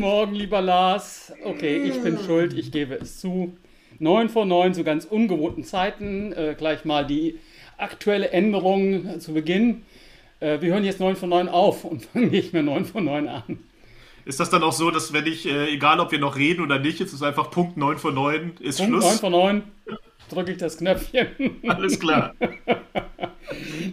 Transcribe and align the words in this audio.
Guten 0.00 0.12
Morgen, 0.12 0.34
lieber 0.34 0.62
Lars. 0.62 1.30
Okay, 1.44 1.76
ich 1.76 2.02
bin 2.02 2.18
schuld, 2.24 2.54
ich 2.54 2.72
gebe 2.72 2.94
es 2.94 3.20
zu. 3.20 3.54
9 3.98 4.30
vor 4.30 4.46
9 4.46 4.72
zu 4.72 4.82
ganz 4.82 5.04
ungewohnten 5.04 5.62
Zeiten. 5.62 6.32
Äh, 6.32 6.54
gleich 6.56 6.86
mal 6.86 7.06
die 7.06 7.38
aktuelle 7.76 8.30
Änderung 8.30 9.20
zu 9.20 9.34
Beginn. 9.34 9.82
Äh, 10.40 10.62
wir 10.62 10.72
hören 10.72 10.84
jetzt 10.84 11.00
9 11.00 11.16
vor 11.16 11.28
9 11.28 11.50
auf 11.50 11.84
und 11.84 12.06
fangen 12.12 12.30
nicht 12.30 12.54
mehr 12.54 12.62
9 12.62 12.86
vor 12.86 13.02
9 13.02 13.28
an. 13.28 13.58
Ist 14.24 14.40
das 14.40 14.48
dann 14.48 14.62
auch 14.62 14.72
so, 14.72 14.90
dass 14.90 15.12
wenn 15.12 15.26
ich, 15.26 15.44
äh, 15.44 15.70
egal 15.70 16.00
ob 16.00 16.12
wir 16.12 16.18
noch 16.18 16.34
reden 16.34 16.62
oder 16.64 16.78
nicht, 16.78 17.02
ist 17.02 17.12
es 17.12 17.22
einfach 17.22 17.50
Punkt 17.50 17.76
9 17.76 17.98
vor 17.98 18.12
9 18.12 18.52
ist 18.60 18.78
Punkt 18.78 18.92
Schluss? 18.92 19.04
9 19.04 19.18
vor 19.18 19.30
9 19.30 19.62
drücke 20.30 20.52
ich 20.52 20.56
das 20.56 20.78
Knöpfchen. 20.78 21.28
Alles 21.68 22.00
klar. 22.00 22.34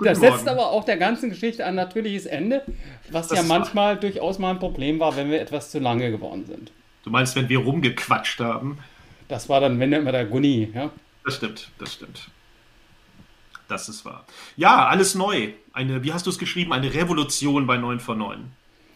das 0.03 0.19
setzt 0.19 0.47
aber 0.47 0.71
auch 0.71 0.83
der 0.83 0.97
ganzen 0.97 1.29
Geschichte 1.29 1.65
ein 1.65 1.75
natürliches 1.75 2.25
Ende, 2.25 2.63
was 3.11 3.27
das 3.27 3.39
ja 3.39 3.43
manchmal 3.43 3.93
wahr. 3.93 4.01
durchaus 4.01 4.39
mal 4.39 4.51
ein 4.51 4.59
Problem 4.59 4.99
war, 4.99 5.15
wenn 5.15 5.29
wir 5.29 5.41
etwas 5.41 5.71
zu 5.71 5.79
lange 5.79 6.11
geworden 6.11 6.45
sind. 6.45 6.71
Du 7.03 7.09
meinst, 7.09 7.35
wenn 7.35 7.47
wir 7.49 7.59
rumgequatscht 7.59 8.39
haben? 8.39 8.79
Das 9.27 9.49
war 9.49 9.59
dann, 9.59 9.79
wenn 9.79 9.93
immer 9.93 10.11
der 10.11 10.25
Gunni, 10.25 10.69
ja? 10.73 10.91
Das 11.23 11.35
stimmt, 11.35 11.69
das 11.79 11.93
stimmt. 11.93 12.29
Das 13.67 13.89
ist 13.89 14.05
wahr. 14.05 14.25
Ja, 14.55 14.87
alles 14.87 15.15
neu. 15.15 15.49
Eine, 15.73 16.03
wie 16.03 16.13
hast 16.13 16.25
du 16.25 16.29
es 16.29 16.39
geschrieben? 16.39 16.71
Eine 16.71 16.93
Revolution 16.93 17.67
bei 17.67 17.77
9 17.77 17.99
von 17.99 18.17
9. 18.17 18.51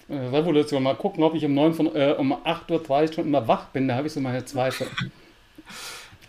Äh, 0.07 0.16
Revolution. 0.16 0.84
Mal 0.84 0.95
gucken, 0.95 1.23
ob 1.23 1.35
ich 1.35 1.43
um, 1.45 1.54
9 1.54 1.73
von, 1.73 1.95
äh, 1.95 2.16
um 2.18 2.34
8.30 2.34 2.71
Uhr 2.71 3.13
schon 3.13 3.26
immer 3.26 3.48
wach 3.48 3.66
bin. 3.68 3.88
Da 3.88 3.95
habe 3.95 4.07
ich 4.07 4.13
so 4.13 4.21
meine 4.21 4.45
Zweifel. 4.45 4.88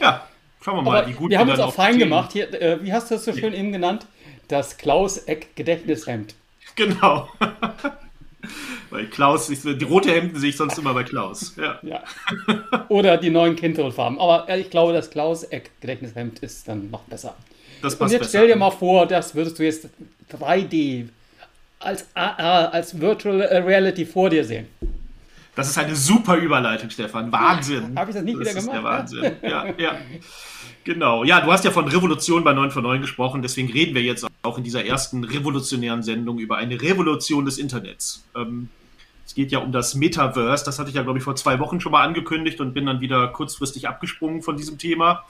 ja, 0.00 0.26
schauen 0.60 0.76
wir 0.76 0.82
mal, 0.82 0.98
Aber 0.98 1.08
wie 1.08 1.12
gut 1.12 1.30
wir 1.30 1.38
haben 1.38 1.50
uns 1.50 1.60
auch 1.60 1.74
fein 1.74 1.98
gemacht. 1.98 2.32
Hier, 2.32 2.52
äh, 2.60 2.82
wie 2.82 2.92
hast 2.92 3.10
du 3.10 3.14
das 3.14 3.24
so 3.24 3.32
schön 3.32 3.52
ja. 3.52 3.60
eben 3.60 3.72
genannt? 3.72 4.06
Das 4.52 4.76
Klaus-Eck-Gedächtnishemd. 4.76 6.34
Genau. 6.76 7.26
Bei 8.90 9.06
Klaus, 9.06 9.46
die 9.46 9.84
rote 9.84 10.10
Hemden 10.10 10.38
sehe 10.38 10.50
ich 10.50 10.58
sonst 10.58 10.76
immer 10.76 10.92
bei 10.92 11.04
Klaus. 11.04 11.56
Ja. 11.56 11.78
ja. 11.82 12.02
Oder 12.90 13.16
die 13.16 13.30
neuen 13.30 13.56
Kindle-Farben. 13.56 14.20
Aber 14.20 14.54
ich 14.54 14.68
glaube, 14.68 14.92
das 14.92 15.08
Klaus-Eck-Gedächtnishemd 15.08 16.40
ist 16.40 16.68
dann 16.68 16.90
noch 16.90 17.00
besser. 17.04 17.34
Das 17.80 17.94
Und 17.94 18.10
jetzt 18.10 18.28
stell 18.28 18.46
dir 18.46 18.56
mal 18.56 18.70
vor, 18.70 19.06
das 19.06 19.34
würdest 19.34 19.58
du 19.58 19.62
jetzt 19.62 19.88
3D 20.30 21.06
als, 21.78 22.04
als 22.14 23.00
Virtual 23.00 23.40
Reality 23.40 24.04
vor 24.04 24.28
dir 24.28 24.44
sehen. 24.44 24.66
Das 25.54 25.68
ist 25.68 25.76
eine 25.76 25.94
super 25.94 26.36
Überleitung, 26.36 26.88
Stefan. 26.88 27.30
Wahnsinn. 27.30 27.98
Habe 27.98 28.10
ich 28.10 28.16
das 28.16 28.24
nicht 28.24 28.40
das 28.40 28.48
wieder 28.48 28.80
gemacht? 28.80 29.04
Ist 29.04 29.12
der 29.12 29.22
Wahnsinn. 29.22 29.36
Ja, 29.42 29.66
ja. 29.78 29.98
Genau. 30.84 31.24
Ja, 31.24 31.40
du 31.40 31.52
hast 31.52 31.64
ja 31.64 31.70
von 31.70 31.86
Revolution 31.86 32.42
bei 32.42 32.52
9 32.54 32.70
von 32.70 32.82
9 32.82 33.00
gesprochen, 33.00 33.42
deswegen 33.42 33.70
reden 33.70 33.94
wir 33.94 34.02
jetzt 34.02 34.26
auch 34.42 34.58
in 34.58 34.64
dieser 34.64 34.84
ersten 34.84 35.22
revolutionären 35.24 36.02
Sendung 36.02 36.38
über 36.38 36.56
eine 36.56 36.80
Revolution 36.80 37.44
des 37.44 37.58
Internets. 37.58 38.24
Ähm, 38.34 38.68
es 39.24 39.34
geht 39.34 39.52
ja 39.52 39.60
um 39.60 39.70
das 39.72 39.94
Metaverse. 39.94 40.64
Das 40.64 40.78
hatte 40.78 40.88
ich 40.90 40.96
ja, 40.96 41.02
glaube 41.02 41.18
ich, 41.18 41.24
vor 41.24 41.36
zwei 41.36 41.60
Wochen 41.60 41.80
schon 41.80 41.92
mal 41.92 42.02
angekündigt 42.02 42.60
und 42.60 42.74
bin 42.74 42.86
dann 42.86 43.00
wieder 43.00 43.28
kurzfristig 43.28 43.88
abgesprungen 43.88 44.42
von 44.42 44.56
diesem 44.56 44.78
Thema. 44.78 45.24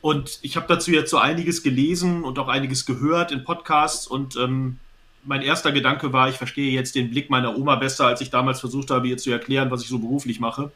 Und 0.00 0.38
ich 0.42 0.56
habe 0.56 0.66
dazu 0.68 0.90
jetzt 0.90 1.10
so 1.10 1.18
einiges 1.18 1.62
gelesen 1.62 2.22
und 2.22 2.38
auch 2.38 2.48
einiges 2.48 2.86
gehört 2.86 3.32
in 3.32 3.44
Podcasts 3.44 4.06
und 4.06 4.36
ähm, 4.36 4.78
mein 5.24 5.42
erster 5.42 5.72
Gedanke 5.72 6.12
war, 6.12 6.28
ich 6.28 6.36
verstehe 6.36 6.72
jetzt 6.72 6.94
den 6.94 7.10
Blick 7.10 7.30
meiner 7.30 7.56
Oma 7.56 7.76
besser, 7.76 8.06
als 8.06 8.20
ich 8.20 8.30
damals 8.30 8.60
versucht 8.60 8.90
habe, 8.90 9.08
ihr 9.08 9.18
zu 9.18 9.30
erklären, 9.30 9.70
was 9.70 9.82
ich 9.82 9.88
so 9.88 9.98
beruflich 9.98 10.40
mache. 10.40 10.70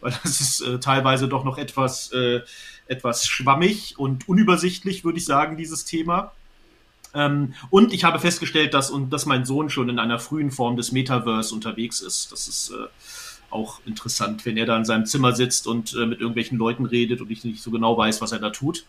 Weil 0.00 0.12
das 0.22 0.40
ist 0.40 0.60
äh, 0.62 0.80
teilweise 0.80 1.28
doch 1.28 1.44
noch 1.44 1.58
etwas, 1.58 2.12
äh, 2.12 2.40
etwas 2.88 3.26
schwammig 3.26 3.94
und 3.98 4.28
unübersichtlich, 4.28 5.04
würde 5.04 5.18
ich 5.18 5.24
sagen, 5.24 5.56
dieses 5.56 5.84
Thema. 5.84 6.32
Ähm, 7.14 7.54
und 7.70 7.92
ich 7.92 8.04
habe 8.04 8.18
festgestellt, 8.18 8.74
dass, 8.74 8.90
und, 8.90 9.10
dass 9.10 9.26
mein 9.26 9.44
Sohn 9.44 9.70
schon 9.70 9.88
in 9.88 9.98
einer 9.98 10.18
frühen 10.18 10.50
Form 10.50 10.76
des 10.76 10.92
Metaverse 10.92 11.54
unterwegs 11.54 12.00
ist. 12.00 12.32
Das 12.32 12.48
ist 12.48 12.70
äh, 12.70 12.86
auch 13.50 13.80
interessant, 13.86 14.44
wenn 14.46 14.56
er 14.56 14.66
da 14.66 14.76
in 14.76 14.84
seinem 14.84 15.06
Zimmer 15.06 15.34
sitzt 15.34 15.66
und 15.66 15.94
äh, 15.94 16.06
mit 16.06 16.20
irgendwelchen 16.20 16.58
Leuten 16.58 16.86
redet 16.86 17.20
und 17.20 17.30
ich 17.30 17.44
nicht 17.44 17.62
so 17.62 17.70
genau 17.70 17.96
weiß, 17.96 18.20
was 18.20 18.32
er 18.32 18.38
da 18.38 18.50
tut. 18.50 18.84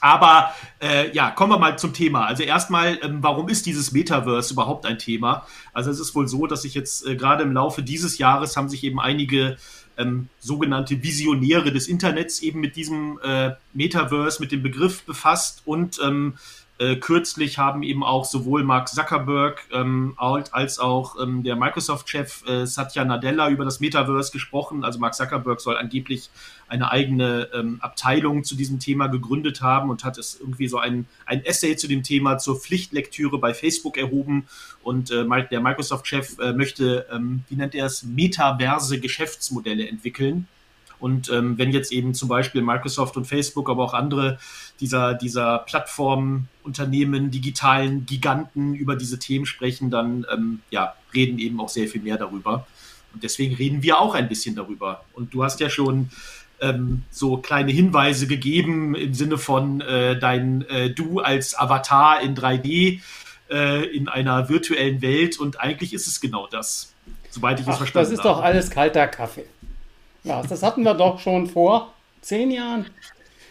Aber 0.00 0.54
äh, 0.80 1.10
ja, 1.12 1.30
kommen 1.30 1.52
wir 1.52 1.58
mal 1.58 1.78
zum 1.78 1.92
Thema. 1.92 2.26
Also 2.26 2.42
erstmal, 2.42 2.98
ähm, 3.02 3.18
warum 3.22 3.48
ist 3.48 3.66
dieses 3.66 3.92
Metaverse 3.92 4.52
überhaupt 4.52 4.86
ein 4.86 4.98
Thema? 4.98 5.46
Also 5.72 5.90
es 5.90 6.00
ist 6.00 6.14
wohl 6.14 6.28
so, 6.28 6.46
dass 6.46 6.62
sich 6.62 6.74
jetzt 6.74 7.06
äh, 7.06 7.16
gerade 7.16 7.42
im 7.42 7.52
Laufe 7.52 7.82
dieses 7.82 8.18
Jahres 8.18 8.56
haben 8.56 8.68
sich 8.68 8.84
eben 8.84 9.00
einige 9.00 9.56
ähm, 9.96 10.28
sogenannte 10.40 11.02
Visionäre 11.02 11.72
des 11.72 11.88
Internets 11.88 12.40
eben 12.42 12.60
mit 12.60 12.76
diesem 12.76 13.18
äh, 13.22 13.52
Metaverse, 13.72 14.40
mit 14.40 14.52
dem 14.52 14.62
Begriff 14.62 15.02
befasst 15.04 15.62
und 15.64 15.98
ähm, 16.04 16.34
äh, 16.78 16.96
kürzlich 16.96 17.56
haben 17.58 17.82
eben 17.82 18.04
auch 18.04 18.26
sowohl 18.26 18.62
Mark 18.62 18.88
Zuckerberg 18.88 19.64
ähm, 19.72 20.14
als 20.18 20.78
auch 20.78 21.16
ähm, 21.20 21.42
der 21.42 21.56
Microsoft-Chef 21.56 22.46
äh, 22.46 22.66
Satya 22.66 23.04
Nadella 23.04 23.48
über 23.48 23.64
das 23.64 23.80
Metaverse 23.80 24.30
gesprochen. 24.30 24.84
Also 24.84 24.98
Mark 24.98 25.14
Zuckerberg 25.14 25.60
soll 25.60 25.78
angeblich 25.78 26.28
eine 26.68 26.90
eigene 26.90 27.48
ähm, 27.54 27.78
Abteilung 27.80 28.44
zu 28.44 28.56
diesem 28.56 28.78
Thema 28.78 29.06
gegründet 29.06 29.62
haben 29.62 29.88
und 29.88 30.04
hat 30.04 30.18
es 30.18 30.38
irgendwie 30.38 30.68
so 30.68 30.78
ein, 30.78 31.06
ein 31.24 31.42
Essay 31.44 31.76
zu 31.76 31.88
dem 31.88 32.02
Thema 32.02 32.36
zur 32.36 32.60
Pflichtlektüre 32.60 33.38
bei 33.38 33.54
Facebook 33.54 33.96
erhoben. 33.96 34.46
Und 34.82 35.10
äh, 35.10 35.24
der 35.50 35.60
Microsoft-Chef 35.60 36.38
äh, 36.38 36.52
möchte, 36.52 37.06
ähm, 37.10 37.44
wie 37.48 37.56
nennt 37.56 37.74
er 37.74 37.86
es, 37.86 38.02
metaverse 38.02 39.00
Geschäftsmodelle 39.00 39.88
entwickeln. 39.88 40.46
Und 40.98 41.30
ähm, 41.30 41.58
wenn 41.58 41.72
jetzt 41.72 41.92
eben 41.92 42.14
zum 42.14 42.28
Beispiel 42.28 42.62
Microsoft 42.62 43.16
und 43.16 43.26
Facebook, 43.26 43.68
aber 43.68 43.84
auch 43.84 43.94
andere 43.94 44.38
dieser, 44.80 45.14
dieser 45.14 45.58
Plattformunternehmen, 45.60 47.30
digitalen 47.30 48.06
Giganten 48.06 48.74
über 48.74 48.96
diese 48.96 49.18
Themen 49.18 49.46
sprechen, 49.46 49.90
dann 49.90 50.26
ähm, 50.32 50.60
ja, 50.70 50.94
reden 51.14 51.38
eben 51.38 51.60
auch 51.60 51.68
sehr 51.68 51.88
viel 51.88 52.02
mehr 52.02 52.16
darüber. 52.16 52.66
Und 53.12 53.22
deswegen 53.22 53.54
reden 53.54 53.82
wir 53.82 53.98
auch 53.98 54.14
ein 54.14 54.28
bisschen 54.28 54.54
darüber. 54.54 55.04
Und 55.14 55.32
du 55.32 55.42
hast 55.42 55.60
ja 55.60 55.70
schon 55.70 56.10
ähm, 56.60 57.02
so 57.10 57.38
kleine 57.38 57.72
Hinweise 57.72 58.26
gegeben 58.26 58.94
im 58.94 59.14
Sinne 59.14 59.38
von 59.38 59.80
äh, 59.80 60.18
dein 60.18 60.62
äh, 60.68 60.90
Du 60.90 61.20
als 61.20 61.58
Avatar 61.58 62.20
in 62.20 62.34
3D 62.34 63.00
äh, 63.50 63.84
in 63.86 64.08
einer 64.08 64.48
virtuellen 64.48 65.02
Welt. 65.02 65.38
Und 65.38 65.60
eigentlich 65.60 65.92
ist 65.92 66.06
es 66.06 66.20
genau 66.20 66.46
das, 66.46 66.92
soweit 67.30 67.60
ich 67.60 67.66
es 67.66 67.76
verstanden 67.76 68.06
habe. 68.06 68.16
Das 68.16 68.18
ist 68.18 68.24
habe. 68.24 68.40
doch 68.40 68.44
alles 68.44 68.70
kalter 68.70 69.06
Kaffee. 69.06 69.44
Ja, 70.26 70.42
das 70.42 70.62
hatten 70.62 70.82
wir 70.82 70.94
doch 70.94 71.20
schon 71.20 71.46
vor 71.46 71.92
zehn 72.20 72.50
Jahren. 72.50 72.86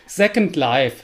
Second 0.08 0.56
Life. 0.56 1.04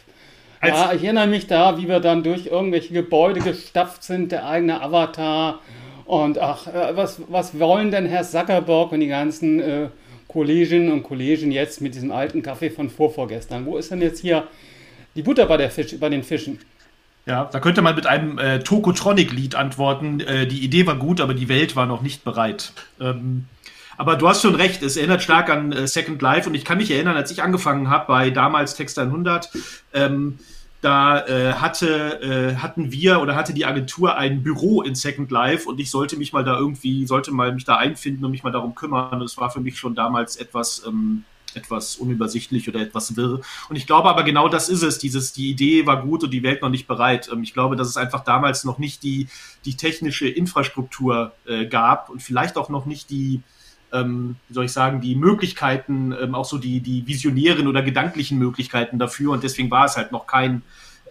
Ja, 0.62 0.94
ich 0.94 1.04
erinnere 1.04 1.28
mich 1.28 1.48
da, 1.48 1.78
wie 1.78 1.88
wir 1.88 2.02
dann 2.02 2.24
durch 2.24 2.46
irgendwelche 2.46 2.94
Gebäude 2.94 3.40
gestapft 3.40 4.04
sind, 4.04 4.32
der 4.32 4.46
eigene 4.46 4.82
Avatar. 4.82 5.60
Und 6.06 6.38
ach, 6.38 6.68
äh, 6.68 6.96
was, 6.96 7.22
was 7.30 7.58
wollen 7.58 7.90
denn 7.90 8.06
Herr 8.06 8.24
Zuckerberg 8.24 8.92
und 8.92 9.00
die 9.00 9.08
ganzen 9.08 9.60
äh, 9.60 9.88
Kolleginnen 10.28 10.92
und 10.92 11.04
Kollegen 11.04 11.52
jetzt 11.52 11.82
mit 11.82 11.96
diesem 11.96 12.12
alten 12.12 12.44
Kaffee 12.44 12.70
von 12.70 12.90
vorvorgestern? 12.90 13.66
Wo 13.66 13.78
ist 13.78 13.92
denn 13.92 14.02
jetzt 14.02 14.20
hier 14.20 14.48
die 15.16 15.24
Butter 15.24 15.46
bei, 15.46 15.58
der 15.58 15.72
Fisch, 15.72 15.98
bei 16.00 16.10
den 16.10 16.24
Fischen? 16.24 16.60
Ja, 17.26 17.46
da 17.46 17.60
könnte 17.60 17.82
man 17.82 17.96
mit 17.96 18.08
einem 18.08 18.38
äh, 18.38 18.60
Tokotronic-Lied 18.60 19.56
antworten. 19.56 20.20
Äh, 20.20 20.48
die 20.48 20.64
Idee 20.64 20.86
war 20.86 20.96
gut, 20.98 21.22
aber 21.22 21.34
die 21.34 21.48
Welt 21.48 21.76
war 21.76 21.86
noch 21.86 22.02
nicht 22.02 22.24
bereit. 22.24 22.74
Ähm, 23.00 23.46
aber 24.02 24.16
du 24.16 24.28
hast 24.28 24.42
schon 24.42 24.56
recht, 24.56 24.82
es 24.82 24.98
erinnert 24.98 25.22
stark 25.22 25.52
an 25.52 25.72
äh, 25.72 25.88
Second 25.88 26.24
Life 26.24 26.50
und 26.50 26.56
ich 26.56 26.66
kann 26.66 26.80
mich 26.80 26.90
erinnern, 26.90 27.16
als 27.16 27.30
ich 27.30 27.44
angefangen 27.44 27.92
habe 27.92 28.08
bei 28.08 28.32
damals 28.32 28.74
Text 28.74 28.98
100, 28.98 29.52
ähm, 29.94 30.40
da 30.82 31.24
äh, 31.28 31.54
hatte, 31.54 32.20
äh, 32.20 32.56
hatten 32.56 32.92
wir 32.92 33.22
oder 33.22 33.36
hatte 33.36 33.54
die 33.54 33.64
Agentur 33.64 34.18
ein 34.18 34.42
Büro 34.42 34.82
in 34.82 34.96
Second 34.96 35.30
Life 35.30 35.70
und 35.70 35.80
ich 35.80 35.92
sollte 35.92 36.18
mich 36.18 36.34
mal 36.34 36.44
da 36.44 36.58
irgendwie, 36.58 37.06
sollte 37.06 37.32
mal 37.32 37.54
mich 37.54 37.64
da 37.64 37.76
einfinden 37.76 38.26
und 38.26 38.32
mich 38.32 38.42
mal 38.42 38.52
darum 38.52 38.74
kümmern. 38.74 39.20
Das 39.20 39.38
war 39.38 39.52
für 39.52 39.60
mich 39.60 39.78
schon 39.78 39.94
damals 39.94 40.36
etwas, 40.36 40.82
ähm, 40.88 41.24
etwas 41.54 41.98
unübersichtlich 41.98 42.68
oder 42.68 42.80
etwas 42.80 43.16
wirr. 43.16 43.42
Und 43.70 43.76
ich 43.76 43.86
glaube 43.86 44.10
aber 44.10 44.24
genau 44.24 44.50
das 44.50 44.68
ist 44.68 44.82
es. 44.82 44.98
Dieses, 44.98 45.32
die 45.32 45.52
Idee 45.52 45.86
war 45.86 46.02
gut 46.02 46.24
und 46.24 46.32
die 46.32 46.42
Welt 46.42 46.64
noch 46.64 46.70
nicht 46.70 46.88
bereit. 46.88 47.30
Ähm, 47.32 47.44
ich 47.44 47.54
glaube, 47.54 47.76
dass 47.76 47.88
es 47.88 47.98
einfach 47.98 48.24
damals 48.24 48.64
noch 48.64 48.80
nicht 48.80 49.04
die, 49.04 49.28
die 49.64 49.78
technische 49.78 50.28
Infrastruktur 50.28 51.34
äh, 51.46 51.68
gab 51.68 52.10
und 52.10 52.24
vielleicht 52.24 52.58
auch 52.58 52.70
noch 52.70 52.88
nicht 52.88 53.12
die, 53.12 53.44
ähm, 53.92 54.36
wie 54.48 54.54
soll 54.54 54.66
ich 54.66 54.72
sagen, 54.72 55.02
die 55.02 55.16
Möglichkeiten, 55.16 56.14
ähm, 56.20 56.36
auch 56.36 56.46
so 56.46 56.58
die, 56.58 56.80
die 56.80 57.06
visionären 57.08 57.68
oder 57.68 57.82
gedanklichen 57.82 58.38
Möglichkeiten 58.38 59.00
dafür. 59.00 59.32
Und 59.32 59.44
deswegen 59.44 59.72
war 59.72 59.86
es 59.86 59.98
halt 59.98 60.12
noch 60.12 60.28
kein 60.28 60.62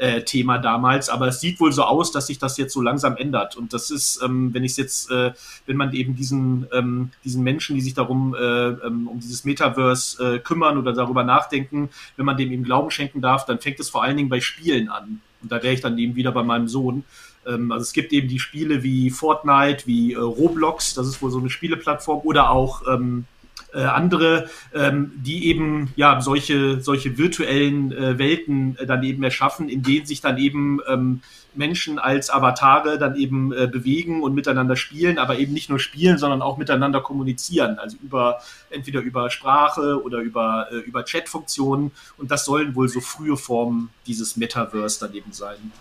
äh, 0.00 0.22
Thema 0.22 0.58
damals. 0.58 1.08
Aber 1.10 1.28
es 1.28 1.40
sieht 1.40 1.60
wohl 1.60 1.72
so 1.72 1.84
aus, 1.84 2.10
dass 2.10 2.26
sich 2.26 2.38
das 2.38 2.56
jetzt 2.56 2.72
so 2.72 2.80
langsam 2.80 3.16
ändert. 3.16 3.56
Und 3.56 3.72
das 3.74 3.90
ist, 3.90 4.20
ähm, 4.24 4.52
wenn 4.54 4.64
ich 4.64 4.76
jetzt, 4.76 5.10
äh, 5.10 5.32
wenn 5.66 5.76
man 5.76 5.92
eben 5.92 6.16
diesen, 6.16 6.66
ähm, 6.72 7.10
diesen 7.22 7.42
Menschen, 7.42 7.76
die 7.76 7.82
sich 7.82 7.94
darum, 7.94 8.34
äh, 8.34 8.38
ähm, 8.40 9.08
um 9.08 9.20
dieses 9.20 9.44
Metaverse 9.44 10.36
äh, 10.36 10.38
kümmern 10.38 10.78
oder 10.78 10.92
darüber 10.92 11.22
nachdenken, 11.22 11.90
wenn 12.16 12.26
man 12.26 12.36
dem 12.36 12.50
eben 12.50 12.64
Glauben 12.64 12.90
schenken 12.90 13.20
darf, 13.20 13.44
dann 13.44 13.60
fängt 13.60 13.78
es 13.78 13.90
vor 13.90 14.02
allen 14.02 14.16
Dingen 14.16 14.30
bei 14.30 14.40
Spielen 14.40 14.88
an. 14.88 15.20
Und 15.42 15.52
da 15.52 15.62
wäre 15.62 15.74
ich 15.74 15.80
dann 15.80 15.98
eben 15.98 16.16
wieder 16.16 16.32
bei 16.32 16.42
meinem 16.42 16.68
Sohn. 16.68 17.04
Ähm, 17.46 17.72
also 17.72 17.82
es 17.82 17.92
gibt 17.92 18.12
eben 18.12 18.28
die 18.28 18.38
Spiele 18.38 18.82
wie 18.82 19.10
Fortnite, 19.10 19.86
wie 19.86 20.14
äh, 20.14 20.18
Roblox, 20.18 20.94
das 20.94 21.06
ist 21.06 21.22
wohl 21.22 21.30
so 21.30 21.38
eine 21.38 21.50
Spieleplattform, 21.50 22.20
oder 22.24 22.50
auch 22.50 22.82
ähm, 22.88 23.24
äh, 23.72 23.82
andere, 23.82 24.48
ähm, 24.74 25.12
die 25.16 25.46
eben 25.46 25.92
ja 25.96 26.20
solche, 26.20 26.80
solche 26.80 27.18
virtuellen 27.18 27.92
äh, 27.92 28.18
Welten 28.18 28.76
äh, 28.78 28.86
dann 28.86 29.02
eben 29.02 29.22
erschaffen, 29.22 29.68
in 29.68 29.82
denen 29.82 30.06
sich 30.06 30.20
dann 30.20 30.38
eben 30.38 30.80
ähm, 30.88 31.22
Menschen 31.54 31.98
als 31.98 32.30
Avatare 32.30 32.98
dann 32.98 33.16
eben 33.16 33.52
äh, 33.52 33.66
bewegen 33.66 34.22
und 34.22 34.34
miteinander 34.34 34.76
spielen, 34.76 35.18
aber 35.18 35.38
eben 35.38 35.52
nicht 35.52 35.68
nur 35.68 35.78
spielen, 35.78 36.18
sondern 36.18 36.42
auch 36.42 36.58
miteinander 36.58 37.00
kommunizieren, 37.00 37.78
also 37.78 37.96
über 38.02 38.40
entweder 38.70 39.00
über 39.00 39.30
Sprache 39.30 40.02
oder 40.02 40.18
über, 40.18 40.68
äh, 40.70 40.76
über 40.76 41.04
Chat-Funktionen. 41.04 41.92
Und 42.16 42.30
das 42.30 42.44
sollen 42.44 42.74
wohl 42.74 42.88
so 42.88 43.00
frühe 43.00 43.36
Formen 43.36 43.90
dieses 44.06 44.36
Metaverse 44.36 45.00
dann 45.00 45.14
eben 45.14 45.32
sein. 45.32 45.72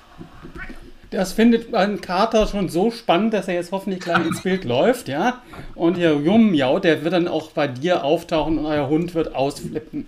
Das 1.11 1.33
findet 1.33 1.73
ein 1.73 2.01
Kater 2.01 2.45
schon 2.45 2.69
so 2.69 2.91
spannend, 2.91 3.33
dass 3.33 3.47
er 3.47 3.55
jetzt 3.55 3.71
hoffentlich 3.71 4.01
gleich 4.01 4.25
ins 4.27 4.41
Bild 4.41 4.63
läuft, 4.63 5.07
ja. 5.07 5.41
Und 5.73 5.97
der 5.97 6.13
Jummiau, 6.13 6.79
der 6.79 7.03
wird 7.03 7.13
dann 7.13 7.27
auch 7.27 7.49
bei 7.51 7.67
dir 7.67 8.03
auftauchen 8.03 8.59
und 8.59 8.65
euer 8.65 8.87
Hund 8.89 9.15
wird 9.15 9.33
ausflippen. 9.33 10.05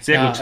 Sehr 0.00 0.16
ja, 0.16 0.32
gut. 0.32 0.40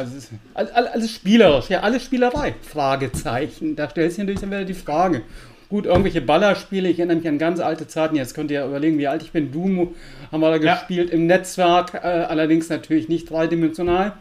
Also, 0.55 0.73
alles 0.75 1.11
spielerisch, 1.11 1.69
ja, 1.69 1.81
alles 1.81 2.03
Spielerei. 2.03 2.55
Fragezeichen. 2.63 3.77
Da 3.77 3.89
stellt 3.89 4.11
sich 4.11 4.19
natürlich 4.19 4.41
dann 4.41 4.51
wieder 4.51 4.65
die 4.65 4.75
Frage. 4.75 5.23
Gut, 5.69 5.87
irgendwelche 5.87 6.21
Ballerspiele, 6.21 6.89
ich 6.89 6.99
erinnere 6.99 7.19
mich 7.19 7.29
an 7.29 7.39
ganz 7.39 7.61
alte 7.61 7.87
Zeiten, 7.87 8.17
jetzt 8.17 8.35
könnt 8.35 8.51
ihr 8.51 8.65
überlegen, 8.65 8.99
wie 8.99 9.07
alt 9.07 9.23
ich 9.23 9.31
bin. 9.31 9.53
Doom 9.53 9.95
haben 10.31 10.41
wir 10.41 10.59
da 10.59 10.63
ja. 10.63 10.75
gespielt 10.75 11.11
im 11.11 11.27
Netzwerk, 11.27 11.95
äh, 11.95 11.99
allerdings 11.99 12.69
natürlich 12.69 13.09
nicht 13.09 13.31
dreidimensional. 13.31 14.15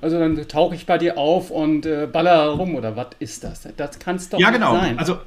Also 0.00 0.18
dann 0.18 0.48
tauche 0.48 0.74
ich 0.74 0.86
bei 0.86 0.98
dir 0.98 1.18
auf 1.18 1.50
und 1.50 1.86
äh, 1.86 2.06
baller 2.06 2.48
rum 2.48 2.74
oder 2.74 2.96
was 2.96 3.08
ist 3.18 3.44
das? 3.44 3.66
Das 3.76 3.98
kann 3.98 4.16
es 4.16 4.28
doch 4.28 4.38
ja, 4.38 4.50
genau. 4.50 4.72
sein. 4.74 4.98
Also 4.98 5.18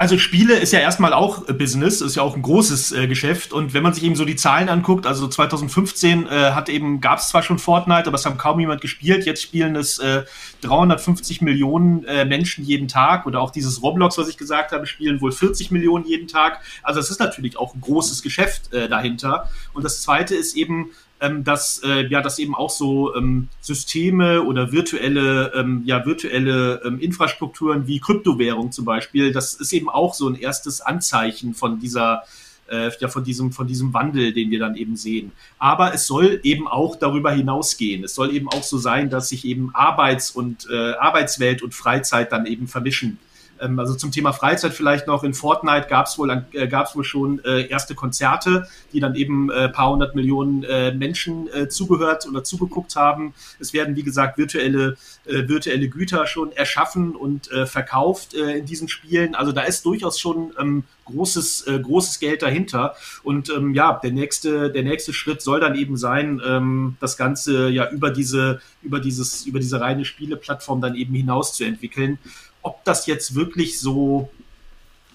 also 0.00 0.16
Spiele 0.16 0.54
ist 0.54 0.72
ja 0.72 0.78
erstmal 0.78 1.12
auch 1.12 1.46
äh, 1.46 1.52
Business, 1.52 2.00
ist 2.00 2.16
ja 2.16 2.22
auch 2.22 2.34
ein 2.34 2.40
großes 2.40 2.92
äh, 2.92 3.06
Geschäft. 3.06 3.52
Und 3.52 3.74
wenn 3.74 3.82
man 3.82 3.92
sich 3.92 4.02
eben 4.02 4.16
so 4.16 4.24
die 4.24 4.34
Zahlen 4.34 4.70
anguckt, 4.70 5.06
also 5.06 5.28
2015 5.28 6.26
äh, 6.26 6.52
hat 6.52 6.70
eben, 6.70 7.02
gab 7.02 7.18
es 7.18 7.28
zwar 7.28 7.42
schon 7.42 7.58
Fortnite, 7.58 8.06
aber 8.06 8.14
es 8.14 8.24
haben 8.24 8.38
kaum 8.38 8.58
jemand 8.60 8.80
gespielt. 8.80 9.26
Jetzt 9.26 9.42
spielen 9.42 9.76
es 9.76 9.98
äh, 9.98 10.22
350 10.62 11.42
Millionen 11.42 12.04
äh, 12.04 12.24
Menschen 12.24 12.64
jeden 12.64 12.88
Tag. 12.88 13.26
Oder 13.26 13.42
auch 13.42 13.50
dieses 13.50 13.82
Roblox, 13.82 14.16
was 14.16 14.30
ich 14.30 14.38
gesagt 14.38 14.72
habe, 14.72 14.86
spielen 14.86 15.20
wohl 15.20 15.32
40 15.32 15.70
Millionen 15.70 16.06
jeden 16.06 16.28
Tag. 16.28 16.62
Also 16.82 16.98
es 16.98 17.10
ist 17.10 17.20
natürlich 17.20 17.58
auch 17.58 17.74
ein 17.74 17.82
großes 17.82 18.22
Geschäft 18.22 18.72
äh, 18.72 18.88
dahinter. 18.88 19.50
Und 19.74 19.84
das 19.84 20.00
zweite 20.00 20.34
ist 20.34 20.56
eben, 20.56 20.92
ähm, 21.20 21.44
dass 21.44 21.82
äh, 21.84 22.06
ja 22.06 22.22
dass 22.22 22.38
eben 22.38 22.54
auch 22.54 22.70
so 22.70 23.14
ähm, 23.14 23.48
Systeme 23.60 24.42
oder 24.42 24.72
virtuelle 24.72 25.52
ähm, 25.54 25.82
ja 25.84 26.04
virtuelle 26.04 26.82
ähm, 26.84 26.98
Infrastrukturen 26.98 27.86
wie 27.86 28.00
Kryptowährung 28.00 28.72
zum 28.72 28.84
Beispiel 28.84 29.32
das 29.32 29.54
ist 29.54 29.72
eben 29.72 29.88
auch 29.88 30.14
so 30.14 30.28
ein 30.28 30.34
erstes 30.34 30.80
Anzeichen 30.80 31.54
von 31.54 31.78
dieser 31.78 32.22
äh, 32.70 32.90
ja 33.00 33.08
von 33.08 33.24
diesem 33.24 33.52
von 33.52 33.66
diesem 33.66 33.92
Wandel 33.92 34.32
den 34.32 34.50
wir 34.50 34.58
dann 34.58 34.76
eben 34.76 34.96
sehen. 34.96 35.32
Aber 35.58 35.94
es 35.94 36.06
soll 36.06 36.40
eben 36.42 36.68
auch 36.68 36.96
darüber 36.96 37.32
hinausgehen. 37.32 38.04
Es 38.04 38.14
soll 38.14 38.34
eben 38.34 38.48
auch 38.48 38.62
so 38.62 38.78
sein 38.78 39.10
dass 39.10 39.28
sich 39.28 39.44
eben 39.44 39.74
Arbeits 39.74 40.30
und 40.30 40.68
äh, 40.70 40.92
Arbeitswelt 40.94 41.62
und 41.62 41.74
Freizeit 41.74 42.32
dann 42.32 42.46
eben 42.46 42.66
vermischen 42.66 43.18
ähm, 43.60 43.78
also 43.78 43.94
zum 43.94 44.10
Thema 44.10 44.32
Freizeit 44.32 44.72
vielleicht 44.72 45.06
noch, 45.06 45.24
in 45.24 45.34
Fortnite 45.34 45.86
gab 45.88 46.06
es 46.06 46.18
wohl, 46.18 46.44
äh, 46.52 46.68
gab's 46.68 46.96
wohl 46.96 47.04
schon 47.04 47.44
äh, 47.44 47.66
erste 47.66 47.94
Konzerte, 47.94 48.66
die 48.92 49.00
dann 49.00 49.14
eben 49.14 49.50
äh, 49.50 49.68
paar 49.68 49.90
hundert 49.90 50.14
Millionen 50.14 50.62
äh, 50.64 50.92
Menschen 50.92 51.48
äh, 51.52 51.68
zugehört 51.68 52.26
oder 52.28 52.44
zugeguckt 52.44 52.96
haben. 52.96 53.34
Es 53.58 53.72
werden, 53.72 53.96
wie 53.96 54.02
gesagt, 54.02 54.38
virtuelle, 54.38 54.96
äh, 55.26 55.48
virtuelle 55.48 55.88
Güter 55.88 56.26
schon 56.26 56.52
erschaffen 56.52 57.14
und 57.16 57.50
äh, 57.50 57.66
verkauft 57.66 58.34
äh, 58.34 58.58
in 58.58 58.66
diesen 58.66 58.88
Spielen. 58.88 59.34
Also 59.34 59.52
da 59.52 59.62
ist 59.62 59.84
durchaus 59.84 60.18
schon 60.18 60.52
ähm, 60.58 60.84
großes, 61.10 61.66
äh, 61.66 61.78
großes 61.80 62.20
Geld 62.20 62.42
dahinter. 62.42 62.94
Und 63.22 63.50
ähm, 63.50 63.74
ja, 63.74 63.98
der 64.02 64.12
nächste, 64.12 64.70
der 64.70 64.82
nächste 64.82 65.12
Schritt 65.12 65.42
soll 65.42 65.60
dann 65.60 65.74
eben 65.74 65.96
sein, 65.96 66.40
ähm, 66.46 66.96
das 67.00 67.16
Ganze 67.16 67.68
ja 67.68 67.90
über 67.90 68.10
diese, 68.10 68.60
über 68.82 69.00
dieses, 69.00 69.46
über 69.46 69.58
diese 69.58 69.80
reine 69.80 70.04
Spieleplattform 70.04 70.80
dann 70.80 70.94
eben 70.94 71.14
hinaus 71.14 71.54
zu 71.54 71.64
entwickeln 71.64 72.18
ob 72.62 72.84
das 72.84 73.06
jetzt 73.06 73.34
wirklich 73.34 73.80
so, 73.80 74.30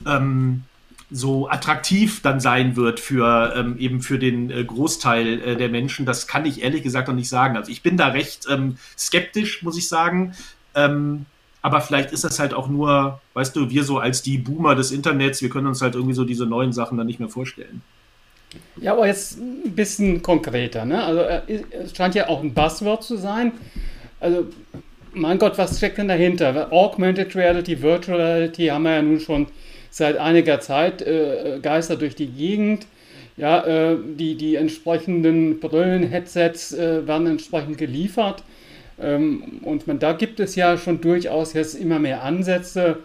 ähm, 0.06 0.64
so 1.12 1.50
attraktiv 1.50 2.22
dann 2.22 2.40
sein 2.40 2.76
wird 2.76 3.00
für 3.00 3.54
ähm, 3.56 3.78
eben 3.78 4.02
für 4.02 4.20
den 4.20 4.50
äh, 4.50 4.64
Großteil 4.64 5.42
äh, 5.42 5.56
der 5.56 5.70
Menschen, 5.70 6.06
das 6.06 6.28
kann 6.28 6.46
ich 6.46 6.64
ehrlich 6.64 6.84
gesagt 6.84 7.08
noch 7.08 7.16
nicht 7.16 7.30
sagen. 7.30 7.56
Also 7.58 7.72
ich 7.72 7.84
bin 7.84 7.98
da 7.98 8.08
recht 8.08 8.48
ähm, 8.50 8.78
skeptisch, 8.98 9.62
muss 9.62 9.78
ich 9.78 9.88
sagen. 9.88 10.34
Ähm, 10.74 11.26
aber 11.62 11.82
vielleicht 11.82 12.12
ist 12.12 12.24
das 12.24 12.38
halt 12.38 12.54
auch 12.54 12.68
nur, 12.68 13.22
weißt 13.34 13.56
du, 13.56 13.72
wir 13.72 13.84
so 13.84 13.98
als 13.98 14.22
die 14.22 14.38
Boomer 14.38 14.76
des 14.76 14.92
Internets, 14.92 15.42
wir 15.42 15.50
können 15.50 15.66
uns 15.66 15.82
halt 15.82 15.96
irgendwie 15.96 16.14
so 16.14 16.24
diese 16.24 16.46
neuen 16.46 16.74
Sachen 16.74 16.98
dann 16.98 17.08
nicht 17.08 17.20
mehr 17.20 17.30
vorstellen. 17.30 17.82
Ja, 18.78 18.94
aber 18.94 19.08
jetzt 19.08 19.40
ein 19.40 19.74
bisschen 19.76 20.22
konkreter. 20.22 20.86
Ne? 20.86 21.04
Also 21.04 21.22
äh, 21.22 21.64
es 21.72 21.96
scheint 21.96 22.16
ja 22.16 22.28
auch 22.30 22.44
ein 22.44 22.54
Buzzword 22.54 23.04
zu 23.04 23.18
sein. 23.18 23.54
Also 24.20 24.46
mein 25.16 25.40
Gott, 25.40 25.58
was 25.58 25.78
steckt 25.78 25.98
denn 25.98 26.08
dahinter? 26.08 26.72
Augmented 26.72 27.36
Reality, 27.36 27.82
Virtual 27.82 28.20
Reality 28.20 28.68
haben 28.68 28.84
wir 28.84 28.96
ja 28.96 29.02
nun 29.02 29.20
schon 29.20 29.48
seit 29.90 30.18
einiger 30.18 30.60
Zeit 30.60 31.02
äh, 31.02 31.60
geistert 31.62 32.02
durch 32.02 32.16
die 32.16 32.28
Gegend. 32.28 32.86
Ja, 33.38 33.66
äh, 33.66 33.98
die, 34.18 34.36
die 34.36 34.56
entsprechenden 34.56 35.60
Brillen, 35.60 36.04
Headsets 36.04 36.74
äh, 36.74 37.06
werden 37.08 37.28
entsprechend 37.28 37.78
geliefert. 37.78 38.44
Ähm, 39.00 39.60
und 39.64 39.88
man, 39.88 40.00
da 40.00 40.14
gibt 40.14 40.40
es 40.40 40.56
ja 40.56 40.78
schon 40.78 41.02
durchaus 41.02 41.54
jetzt 41.54 41.76
immer 41.76 42.00
mehr 42.00 42.24
Ansätze, 42.24 42.98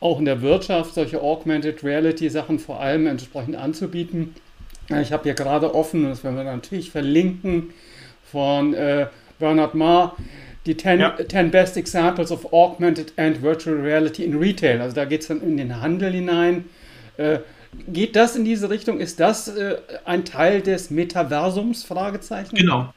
auch 0.00 0.18
in 0.18 0.24
der 0.24 0.42
Wirtschaft, 0.42 0.94
solche 0.94 1.20
Augmented 1.20 1.84
Reality 1.84 2.28
Sachen 2.28 2.58
vor 2.58 2.80
allem 2.80 3.06
entsprechend 3.06 3.56
anzubieten. 3.56 4.34
Ich 5.00 5.12
habe 5.12 5.22
hier 5.24 5.34
gerade 5.34 5.74
offen, 5.74 6.04
das 6.04 6.24
werden 6.24 6.36
wir 6.36 6.44
natürlich 6.44 6.90
verlinken, 6.90 7.70
von 8.24 8.74
äh, 8.74 9.06
Bernard 9.38 9.74
Marr, 9.74 10.16
die 10.66 10.76
10 10.76 11.00
ja. 11.00 11.16
Best 11.50 11.76
Examples 11.76 12.30
of 12.30 12.52
Augmented 12.52 13.12
and 13.16 13.42
Virtual 13.42 13.80
Reality 13.80 14.24
in 14.24 14.38
Retail. 14.38 14.80
Also 14.80 14.94
da 14.94 15.04
geht 15.04 15.22
es 15.22 15.28
dann 15.28 15.42
in 15.42 15.56
den 15.56 15.80
Handel 15.80 16.12
hinein. 16.12 16.66
Äh, 17.16 17.38
geht 17.88 18.16
das 18.16 18.36
in 18.36 18.44
diese 18.44 18.70
Richtung? 18.70 19.00
Ist 19.00 19.20
das 19.20 19.48
äh, 19.48 19.78
ein 20.04 20.24
Teil 20.24 20.60
des 20.62 20.90
Metaversums? 20.90 21.84
Fragezeichen. 21.84 22.54
Genau. 22.54 22.92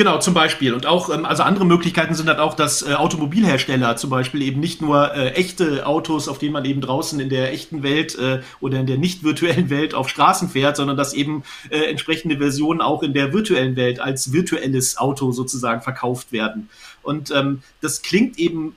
Genau, 0.00 0.16
zum 0.18 0.32
Beispiel. 0.32 0.72
Und 0.72 0.86
auch, 0.86 1.10
ähm, 1.10 1.26
also 1.26 1.42
andere 1.42 1.66
Möglichkeiten 1.66 2.14
sind 2.14 2.26
halt 2.26 2.38
auch, 2.38 2.54
dass 2.54 2.80
äh, 2.80 2.94
Automobilhersteller 2.94 3.96
zum 3.96 4.08
Beispiel 4.08 4.40
eben 4.40 4.58
nicht 4.58 4.80
nur 4.80 5.14
äh, 5.14 5.32
echte 5.32 5.84
Autos, 5.84 6.26
auf 6.26 6.38
denen 6.38 6.54
man 6.54 6.64
eben 6.64 6.80
draußen 6.80 7.20
in 7.20 7.28
der 7.28 7.52
echten 7.52 7.82
Welt 7.82 8.18
äh, 8.18 8.40
oder 8.60 8.80
in 8.80 8.86
der 8.86 8.96
nicht 8.96 9.24
virtuellen 9.24 9.68
Welt 9.68 9.92
auf 9.92 10.08
Straßen 10.08 10.48
fährt, 10.48 10.76
sondern 10.76 10.96
dass 10.96 11.12
eben 11.12 11.42
äh, 11.68 11.90
entsprechende 11.90 12.38
Versionen 12.38 12.80
auch 12.80 13.02
in 13.02 13.12
der 13.12 13.34
virtuellen 13.34 13.76
Welt 13.76 14.00
als 14.00 14.32
virtuelles 14.32 14.96
Auto 14.96 15.32
sozusagen 15.32 15.82
verkauft 15.82 16.32
werden. 16.32 16.70
Und 17.02 17.30
ähm, 17.30 17.62
das 17.80 18.02
klingt 18.02 18.38
eben 18.38 18.76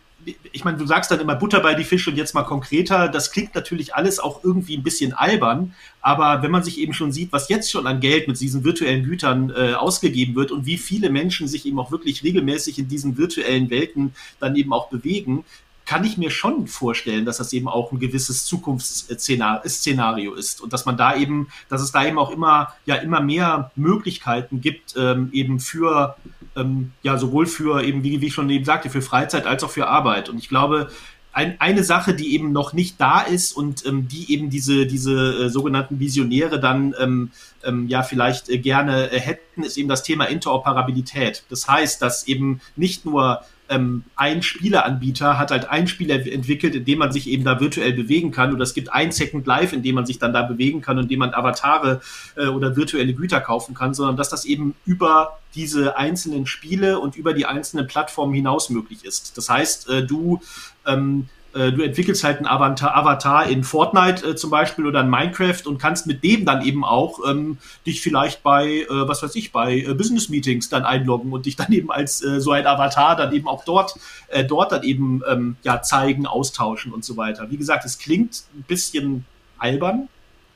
ich 0.51 0.63
meine, 0.63 0.77
du 0.77 0.85
sagst 0.85 1.11
dann 1.11 1.19
immer 1.19 1.35
Butter 1.35 1.59
bei 1.59 1.73
die 1.73 1.83
Fische 1.83 2.09
und 2.09 2.15
jetzt 2.15 2.33
mal 2.33 2.43
konkreter. 2.43 3.07
Das 3.07 3.31
klingt 3.31 3.55
natürlich 3.55 3.95
alles 3.95 4.19
auch 4.19 4.43
irgendwie 4.43 4.77
ein 4.77 4.83
bisschen 4.83 5.13
albern, 5.13 5.73
aber 6.01 6.41
wenn 6.43 6.51
man 6.51 6.63
sich 6.63 6.79
eben 6.79 6.93
schon 6.93 7.11
sieht, 7.11 7.31
was 7.31 7.49
jetzt 7.49 7.71
schon 7.71 7.87
an 7.87 7.99
Geld 7.99 8.27
mit 8.27 8.39
diesen 8.39 8.63
virtuellen 8.63 9.03
Gütern 9.03 9.51
äh, 9.55 9.73
ausgegeben 9.73 10.35
wird 10.35 10.51
und 10.51 10.65
wie 10.65 10.77
viele 10.77 11.09
Menschen 11.09 11.47
sich 11.47 11.65
eben 11.65 11.79
auch 11.79 11.91
wirklich 11.91 12.23
regelmäßig 12.23 12.79
in 12.79 12.87
diesen 12.87 13.17
virtuellen 13.17 13.69
Welten 13.69 14.13
dann 14.39 14.55
eben 14.55 14.73
auch 14.73 14.89
bewegen, 14.89 15.43
kann 15.85 16.03
ich 16.03 16.17
mir 16.17 16.31
schon 16.31 16.67
vorstellen, 16.67 17.25
dass 17.25 17.37
das 17.37 17.53
eben 17.53 17.67
auch 17.67 17.91
ein 17.91 17.99
gewisses 17.99 18.45
Zukunftsszenario 18.45 20.33
ist 20.33 20.61
und 20.61 20.73
dass 20.73 20.85
man 20.85 20.97
da 20.97 21.15
eben, 21.15 21.47
dass 21.69 21.81
es 21.81 21.91
da 21.91 22.05
eben 22.05 22.17
auch 22.17 22.31
immer, 22.31 22.73
ja, 22.85 22.95
immer 22.95 23.21
mehr 23.21 23.71
Möglichkeiten 23.75 24.61
gibt, 24.61 24.95
ähm, 24.97 25.29
eben 25.33 25.59
für, 25.59 26.15
ähm, 26.55 26.91
ja, 27.01 27.17
sowohl 27.17 27.45
für 27.45 27.83
eben, 27.83 28.03
wie, 28.03 28.21
wie 28.21 28.27
ich 28.27 28.33
schon 28.33 28.49
eben 28.49 28.65
sagte, 28.65 28.89
für 28.89 29.01
Freizeit 29.01 29.45
als 29.45 29.63
auch 29.63 29.71
für 29.71 29.87
Arbeit. 29.87 30.29
Und 30.29 30.37
ich 30.37 30.49
glaube, 30.49 30.89
ein, 31.33 31.59
eine 31.59 31.83
Sache, 31.83 32.13
die 32.13 32.33
eben 32.33 32.51
noch 32.51 32.73
nicht 32.73 33.01
da 33.01 33.21
ist 33.21 33.53
und 33.57 33.85
ähm, 33.85 34.07
die 34.07 34.31
eben 34.31 34.49
diese, 34.49 34.85
diese 34.85 35.45
äh, 35.45 35.49
sogenannten 35.49 35.99
Visionäre 35.99 36.59
dann 36.59 36.93
ähm, 36.99 37.31
ähm, 37.63 37.87
ja 37.87 38.03
vielleicht 38.03 38.49
äh, 38.49 38.59
gerne 38.59 39.11
äh, 39.11 39.19
hätten, 39.19 39.63
ist 39.63 39.77
eben 39.77 39.89
das 39.89 40.03
Thema 40.03 40.25
Interoperabilität. 40.25 41.43
Das 41.49 41.67
heißt, 41.67 42.01
dass 42.01 42.27
eben 42.27 42.61
nicht 42.75 43.05
nur 43.05 43.41
ähm, 43.69 44.03
ein 44.15 44.41
Spieleanbieter 44.41 45.37
hat 45.37 45.51
halt 45.51 45.69
ein 45.69 45.87
Spiel 45.87 46.09
entwickelt, 46.09 46.75
in 46.75 46.85
dem 46.85 46.99
man 46.99 47.11
sich 47.11 47.27
eben 47.27 47.43
da 47.43 47.59
virtuell 47.59 47.93
bewegen 47.93 48.31
kann. 48.31 48.53
Oder 48.53 48.63
es 48.63 48.73
gibt 48.73 48.91
ein 48.91 49.11
Second 49.11 49.47
Life, 49.47 49.75
in 49.75 49.83
dem 49.83 49.95
man 49.95 50.05
sich 50.05 50.19
dann 50.19 50.33
da 50.33 50.43
bewegen 50.43 50.81
kann 50.81 50.97
und 50.97 51.03
in 51.03 51.09
dem 51.09 51.19
man 51.19 51.33
Avatare 51.33 52.01
äh, 52.35 52.47
oder 52.47 52.75
virtuelle 52.75 53.13
Güter 53.13 53.41
kaufen 53.41 53.73
kann, 53.73 53.93
sondern 53.93 54.17
dass 54.17 54.29
das 54.29 54.45
eben 54.45 54.75
über 54.85 55.39
diese 55.55 55.97
einzelnen 55.97 56.45
Spiele 56.45 56.99
und 56.99 57.15
über 57.15 57.33
die 57.33 57.45
einzelnen 57.45 57.87
Plattformen 57.87 58.33
hinaus 58.33 58.69
möglich 58.69 59.05
ist. 59.05 59.37
Das 59.37 59.49
heißt, 59.49 59.89
äh, 59.89 60.05
du 60.05 60.41
ähm, 60.85 61.29
äh, 61.29 61.42
du 61.53 61.83
entwickelst 61.83 62.23
halt 62.23 62.37
einen 62.37 62.47
Avatar, 62.47 62.95
Avatar 62.95 63.47
in 63.47 63.63
Fortnite 63.63 64.27
äh, 64.27 64.35
zum 64.35 64.49
Beispiel 64.49 64.87
oder 64.87 65.01
in 65.01 65.09
Minecraft 65.09 65.61
und 65.65 65.77
kannst 65.77 66.07
mit 66.07 66.23
dem 66.23 66.45
dann 66.45 66.65
eben 66.65 66.83
auch 66.83 67.19
ähm, 67.29 67.59
dich 67.85 68.01
vielleicht 68.01 68.41
bei, 68.41 68.67
äh, 68.67 68.85
was 68.89 69.21
weiß 69.21 69.35
ich, 69.35 69.51
bei 69.51 69.77
äh, 69.77 69.93
Business 69.93 70.29
Meetings 70.29 70.69
dann 70.69 70.83
einloggen 70.83 71.31
und 71.31 71.45
dich 71.45 71.55
dann 71.55 71.71
eben 71.71 71.91
als 71.91 72.23
äh, 72.23 72.41
so 72.41 72.51
ein 72.51 72.65
Avatar 72.65 73.15
dann 73.15 73.33
eben 73.33 73.47
auch 73.47 73.63
dort, 73.65 73.95
äh, 74.29 74.43
dort 74.43 74.71
dann 74.71 74.83
eben 74.83 75.21
ähm, 75.29 75.55
ja 75.63 75.81
zeigen, 75.81 76.25
austauschen 76.25 76.91
und 76.91 77.05
so 77.05 77.17
weiter. 77.17 77.51
Wie 77.51 77.57
gesagt, 77.57 77.85
es 77.85 77.99
klingt 77.99 78.43
ein 78.55 78.63
bisschen 78.67 79.25
albern, 79.59 80.09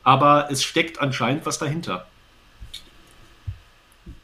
aber 0.04 0.50
es 0.52 0.64
steckt 0.64 1.00
anscheinend 1.00 1.46
was 1.46 1.60
dahinter. 1.60 2.08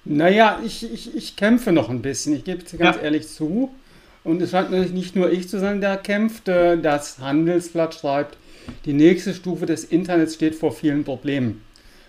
Naja, 0.06 0.60
ich, 0.66 0.92
ich, 0.92 1.16
ich 1.16 1.36
kämpfe 1.36 1.72
noch 1.72 1.90
ein 1.90 2.02
bisschen, 2.02 2.36
ich 2.36 2.44
gebe 2.44 2.64
es 2.64 2.78
ganz 2.78 2.98
ja. 2.98 3.04
ehrlich 3.04 3.28
zu. 3.28 3.74
Und 4.24 4.42
es 4.42 4.52
scheint 4.52 4.72
natürlich 4.72 4.94
nicht 4.94 5.16
nur 5.16 5.32
ich 5.32 5.50
zu 5.50 5.60
sein, 5.60 5.82
der 5.82 5.98
kämpft. 5.98 6.48
Äh, 6.48 6.78
das 6.78 7.20
Handelsblatt 7.20 7.96
schreibt, 7.96 8.38
die 8.86 8.94
nächste 8.94 9.34
Stufe 9.34 9.66
des 9.66 9.84
Internets 9.84 10.36
steht 10.36 10.56
vor 10.56 10.72
vielen 10.72 11.04
Problemen. 11.04 11.62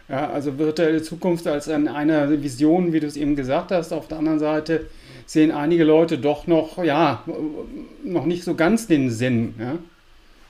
Ja, 0.09 0.31
also 0.31 0.59
virtuelle 0.59 1.03
Zukunft 1.03 1.47
als 1.47 1.69
an 1.69 1.89
einer 1.89 2.31
Vision, 2.43 2.93
wie 2.93 3.01
du 3.01 3.07
es 3.07 3.17
eben 3.17 3.37
gesagt 3.37 3.73
hast. 3.73 3.93
Auf 3.93 4.07
der 4.07 4.19
anderen 4.19 4.39
Seite 4.39 4.87
sehen 5.27 5.51
einige 5.51 5.85
Leute 5.85 6.19
doch 6.19 6.47
noch, 6.47 6.83
ja, 6.83 7.25
noch 8.05 8.27
nicht 8.27 8.45
so 8.45 8.55
ganz 8.55 8.87
den 8.87 9.11
Sinn. 9.11 9.55
Ja, 9.59 9.79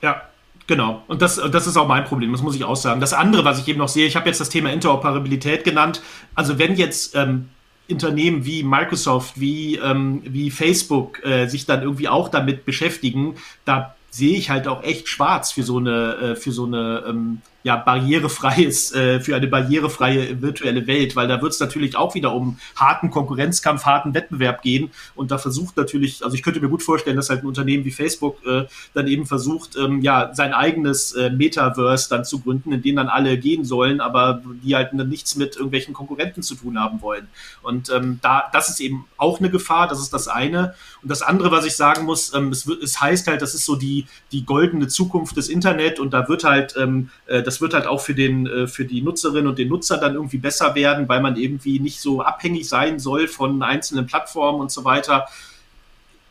ja 0.01 0.21
Genau, 0.67 1.03
und 1.07 1.21
das, 1.21 1.39
das 1.51 1.67
ist 1.67 1.77
auch 1.77 1.87
mein 1.87 2.05
Problem, 2.05 2.31
das 2.31 2.41
muss 2.41 2.55
ich 2.55 2.63
auch 2.63 2.75
sagen. 2.75 2.99
Das 2.99 3.13
andere, 3.13 3.45
was 3.45 3.59
ich 3.59 3.67
eben 3.67 3.77
noch 3.77 3.87
sehe, 3.87 4.07
ich 4.07 4.15
habe 4.15 4.27
jetzt 4.27 4.41
das 4.41 4.49
Thema 4.49 4.71
Interoperabilität 4.71 5.63
genannt. 5.63 6.01
Also 6.33 6.57
wenn 6.57 6.75
jetzt 6.75 7.15
ähm, 7.15 7.49
Unternehmen 7.89 8.45
wie 8.45 8.63
Microsoft, 8.63 9.39
wie, 9.39 9.75
ähm, 9.77 10.21
wie 10.25 10.51
Facebook 10.51 11.23
äh, 11.23 11.47
sich 11.47 11.65
dann 11.65 11.81
irgendwie 11.81 12.07
auch 12.07 12.29
damit 12.29 12.65
beschäftigen, 12.65 13.35
da 13.63 13.95
sehe 14.09 14.37
ich 14.37 14.49
halt 14.49 14.67
auch 14.67 14.83
echt 14.83 15.07
schwarz 15.07 15.51
für 15.51 15.63
so 15.63 15.77
eine, 15.77 16.15
äh, 16.15 16.35
für 16.35 16.51
so 16.51 16.65
eine 16.65 17.03
ähm, 17.07 17.41
ja, 17.65 17.77
barrierefreies, 17.77 18.93
äh, 18.93 19.19
für 19.19 19.35
eine 19.35 19.47
barrierefreie 19.47 20.39
virtuelle 20.39 20.85
Welt, 20.85 21.15
weil 21.15 21.27
da 21.27 21.41
wird 21.41 21.51
es 21.51 21.59
natürlich 21.59 21.97
auch 21.97 22.13
wieder 22.13 22.31
um 22.31 22.59
harten 22.75 23.09
Konkurrenzkampf, 23.09 23.85
harten 23.85 24.13
Wettbewerb 24.13 24.61
gehen. 24.61 24.91
Und 25.15 25.31
da 25.31 25.39
versucht 25.39 25.75
natürlich, 25.75 26.23
also 26.23 26.35
ich 26.35 26.43
könnte 26.43 26.61
mir 26.61 26.69
gut 26.69 26.83
vorstellen, 26.83 27.15
dass 27.15 27.31
halt 27.31 27.41
ein 27.41 27.47
Unternehmen 27.47 27.83
wie 27.83 27.89
Facebook 27.89 28.37
äh, 28.45 28.65
dann 28.93 29.07
eben 29.07 29.25
versucht, 29.25 29.75
ähm, 29.77 30.01
ja, 30.01 30.31
sein 30.35 30.53
eigenes 30.53 31.13
äh, 31.13 31.31
Metaverse 31.31 32.07
dann 32.07 32.23
zu 32.23 32.39
gründen, 32.39 32.71
in 32.71 32.83
den 32.83 32.97
dann 32.97 33.07
alle 33.07 33.35
gehen 33.39 33.65
sollen, 33.65 33.99
aber 33.99 34.43
die 34.63 34.75
halt 34.75 34.93
nichts 34.93 35.35
mit 35.35 35.55
irgendwelchen 35.55 35.95
Konkurrenten 35.95 36.43
zu 36.43 36.53
tun 36.53 36.79
haben 36.79 37.01
wollen. 37.01 37.27
Und 37.63 37.89
ähm, 37.89 38.19
da, 38.21 38.43
das 38.53 38.69
ist 38.69 38.79
eben 38.79 39.05
auch 39.17 39.39
eine 39.39 39.49
Gefahr, 39.49 39.87
das 39.87 39.99
ist 39.99 40.13
das 40.13 40.27
eine. 40.27 40.75
Und 41.01 41.09
das 41.09 41.23
andere, 41.23 41.49
was 41.49 41.65
ich 41.65 41.75
sagen 41.75 42.05
muss, 42.05 42.31
ähm, 42.35 42.49
es, 42.49 42.67
es 42.67 43.01
heißt 43.01 43.25
halt, 43.25 43.41
das 43.41 43.55
ist 43.55 43.65
so 43.65 43.75
die, 43.75 44.05
die 44.31 44.45
goldene 44.45 44.87
Zukunft 44.87 45.35
des 45.35 45.49
Internet 45.49 45.99
und 45.99 46.13
da 46.13 46.29
wird 46.29 46.43
halt 46.43 46.75
ähm, 46.77 47.09
äh, 47.25 47.41
das 47.41 47.54
das 47.55 47.61
wird 47.61 47.73
halt 47.73 47.87
auch 47.87 48.01
für, 48.01 48.13
den, 48.13 48.47
äh, 48.47 48.67
für 48.67 48.83
die 48.83 49.01
Nutzerinnen 49.01 49.47
und 49.47 49.57
den 49.57 49.69
Nutzer 49.69 49.97
dann 49.97 50.15
irgendwie 50.15 50.37
besser 50.37 50.75
werden, 50.75 51.07
weil 51.07 51.21
man 51.21 51.37
irgendwie 51.37 51.79
nicht 51.79 52.01
so 52.01 52.21
abhängig 52.21 52.67
sein 52.67 52.99
soll 52.99 53.29
von 53.29 53.63
einzelnen 53.63 54.05
Plattformen 54.05 54.59
und 54.59 54.71
so 54.71 54.83
weiter. 54.83 55.27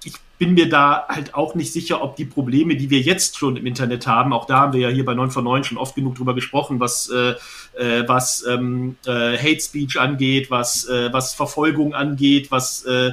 Ich 0.05 0.13
bin 0.39 0.53
mir 0.53 0.69
da 0.69 1.07
halt 1.09 1.35
auch 1.35 1.55
nicht 1.55 1.73
sicher, 1.73 2.03
ob 2.03 2.17
die 2.17 2.27
Probleme, 2.27 2.77
die 2.77 2.91
wir 2.91 3.01
jetzt 3.01 3.39
schon 3.39 3.57
im 3.57 3.65
Internet 3.65 4.07
haben, 4.07 4.35
auch 4.35 4.45
da 4.45 4.61
haben 4.61 4.75
wir 4.75 4.81
ja 4.81 4.89
hier 4.91 5.07
bei 5.07 5.15
9 5.15 5.31
von 5.31 5.45
9 5.45 5.65
schon 5.65 5.79
oft 5.79 5.95
genug 5.95 6.17
drüber 6.17 6.35
gesprochen, 6.35 6.79
was, 6.79 7.09
äh, 7.09 7.35
äh, 7.79 8.07
was 8.07 8.45
ähm, 8.47 8.97
äh, 9.07 9.39
Hate 9.39 9.61
Speech 9.61 9.99
angeht, 9.99 10.51
was, 10.51 10.87
äh, 10.91 11.11
was 11.11 11.33
Verfolgung 11.33 11.95
angeht, 11.95 12.51
was, 12.51 12.85
äh, 12.85 13.13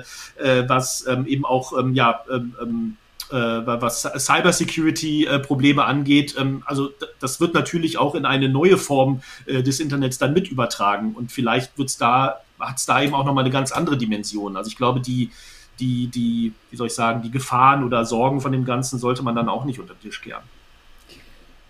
was 0.67 1.07
ähm, 1.07 1.25
eben 1.27 1.45
auch 1.45 1.77
ähm, 1.79 1.93
ja, 1.93 2.19
ähm, 2.29 2.55
ähm 2.61 2.97
äh, 3.31 3.65
was 3.65 4.01
Cybersecurity-Probleme 4.03 5.83
angeht. 5.83 6.35
Ähm, 6.37 6.63
also 6.65 6.89
das 7.19 7.39
wird 7.39 7.53
natürlich 7.53 7.97
auch 7.97 8.15
in 8.15 8.25
eine 8.25 8.49
neue 8.49 8.77
Form 8.77 9.21
äh, 9.45 9.63
des 9.63 9.79
Internets 9.79 10.17
dann 10.17 10.33
mit 10.33 10.49
übertragen 10.49 11.13
und 11.15 11.31
vielleicht 11.31 11.77
wird's 11.77 11.97
da, 11.97 12.41
hat 12.59 12.77
es 12.77 12.85
da 12.85 13.01
eben 13.01 13.13
auch 13.13 13.25
nochmal 13.25 13.43
eine 13.43 13.53
ganz 13.53 13.71
andere 13.71 13.97
Dimension. 13.97 14.57
Also 14.57 14.69
ich 14.69 14.77
glaube, 14.77 15.01
die, 15.01 15.31
die, 15.79 16.07
die, 16.07 16.53
wie 16.69 16.75
soll 16.75 16.87
ich 16.87 16.93
sagen, 16.93 17.21
die 17.21 17.31
Gefahren 17.31 17.83
oder 17.83 18.05
Sorgen 18.05 18.41
von 18.41 18.51
dem 18.51 18.65
Ganzen 18.65 18.99
sollte 18.99 19.23
man 19.23 19.35
dann 19.35 19.49
auch 19.49 19.65
nicht 19.65 19.79
unter 19.79 19.93
den 19.93 20.01
Tisch 20.01 20.21
kehren. 20.21 20.43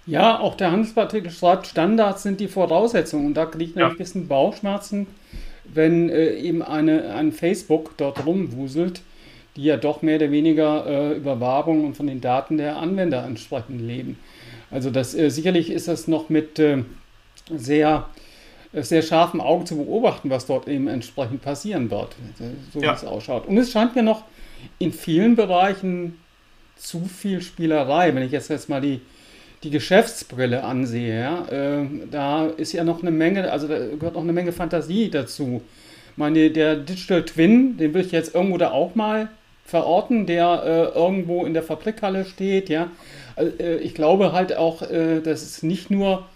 Ja, 0.06 0.40
auch 0.40 0.56
der 0.56 0.72
Handelsartikel 0.72 1.32
schreibt, 1.32 1.68
Standards 1.68 2.24
sind 2.24 2.40
die 2.40 2.48
Voraussetzungen. 2.48 3.28
Und 3.28 3.34
da 3.36 3.46
kriege 3.46 3.72
ich 3.72 3.76
ja. 3.76 3.90
ein 3.90 3.98
bisschen 3.98 4.28
Bauchschmerzen, 4.28 5.08
wenn 5.66 6.10
äh, 6.10 6.34
eben 6.34 6.62
eine, 6.64 7.14
ein 7.14 7.32
Facebook 7.32 7.96
dort 7.98 8.26
rumwuselt 8.26 9.02
die 9.56 9.64
ja 9.64 9.78
doch 9.78 10.02
mehr 10.02 10.16
oder 10.16 10.32
weniger 10.32 10.86
äh, 10.86 11.18
über 11.18 11.40
Werbung 11.40 11.86
und 11.86 11.98
von 11.98 12.08
den 12.08 12.22
Daten 12.22 12.58
der 12.58 12.78
Anwender 12.78 13.26
entsprechend 13.26 13.82
leben. 13.82 14.18
Also 14.70 14.90
das 14.90 15.14
äh, 15.14 15.30
sicherlich 15.30 15.70
ist 15.70 15.88
das 15.88 16.08
noch 16.08 16.30
mit 16.30 16.58
äh, 16.58 16.84
sehr, 17.54 18.08
äh, 18.72 18.82
sehr 18.82 19.02
scharfem 19.02 19.42
Auge 19.42 19.66
zu 19.66 19.78
beobachten, 19.78 20.30
was 20.30 20.46
dort 20.46 20.68
eben 20.68 20.88
entsprechend 20.88 21.42
passieren 21.42 21.92
wird, 21.92 22.16
so 22.74 22.80
ja. 22.80 22.92
wie 22.92 22.96
es 22.96 23.04
ausschaut. 23.04 23.48
Und 23.48 23.58
es 23.58 23.72
scheint 23.72 23.96
mir 23.96 24.04
noch 24.04 24.24
in 24.80 24.94
vielen 24.94 25.36
Bereichen 25.36 26.18
zu 26.78 27.06
viel 27.06 27.42
Spielerei, 27.42 28.16
wenn 28.16 28.24
ich 28.24 28.32
jetzt, 28.32 28.50
jetzt 28.50 28.70
mal 28.70 28.82
die, 28.82 29.02
die 29.64 29.70
Geschäftsbrille 29.70 30.64
ansehe, 30.64 31.20
ja, 31.20 31.46
äh, 31.50 31.86
da 32.10 32.48
ist 32.48 32.72
ja 32.72 32.84
noch 32.84 33.02
eine 33.02 33.12
Menge, 33.12 33.52
also 33.52 33.68
da 33.68 33.78
gehört 33.78 34.16
noch 34.16 34.22
eine 34.22 34.34
Menge 34.34 34.52
Fantasie 34.52 35.10
dazu. 35.10 35.62
Ich 36.12 36.18
meine, 36.18 36.50
der 36.50 36.76
Digital 36.78 37.24
Twin, 37.24 37.78
den 37.78 37.94
würde 37.94 38.08
ich 38.08 38.12
jetzt 38.12 38.34
irgendwo 38.34 38.58
da 38.58 38.72
auch 38.72 38.96
mal 38.96 39.30
verorten, 39.66 40.26
der 40.26 40.64
äh, 40.94 40.98
irgendwo 40.98 41.46
in 41.46 41.54
der 41.54 41.64
Fabrikhalle 41.64 42.26
steht. 42.26 42.70
Ja, 42.70 42.90
also, 43.36 43.52
äh, 43.60 43.78
ich 43.78 43.94
glaube 43.94 44.34
halt 44.34 44.56
auch, 44.56 44.82
äh, 44.82 45.22
dass 45.22 45.42
es 45.42 45.64
nicht 45.64 45.90
nur 45.90 46.28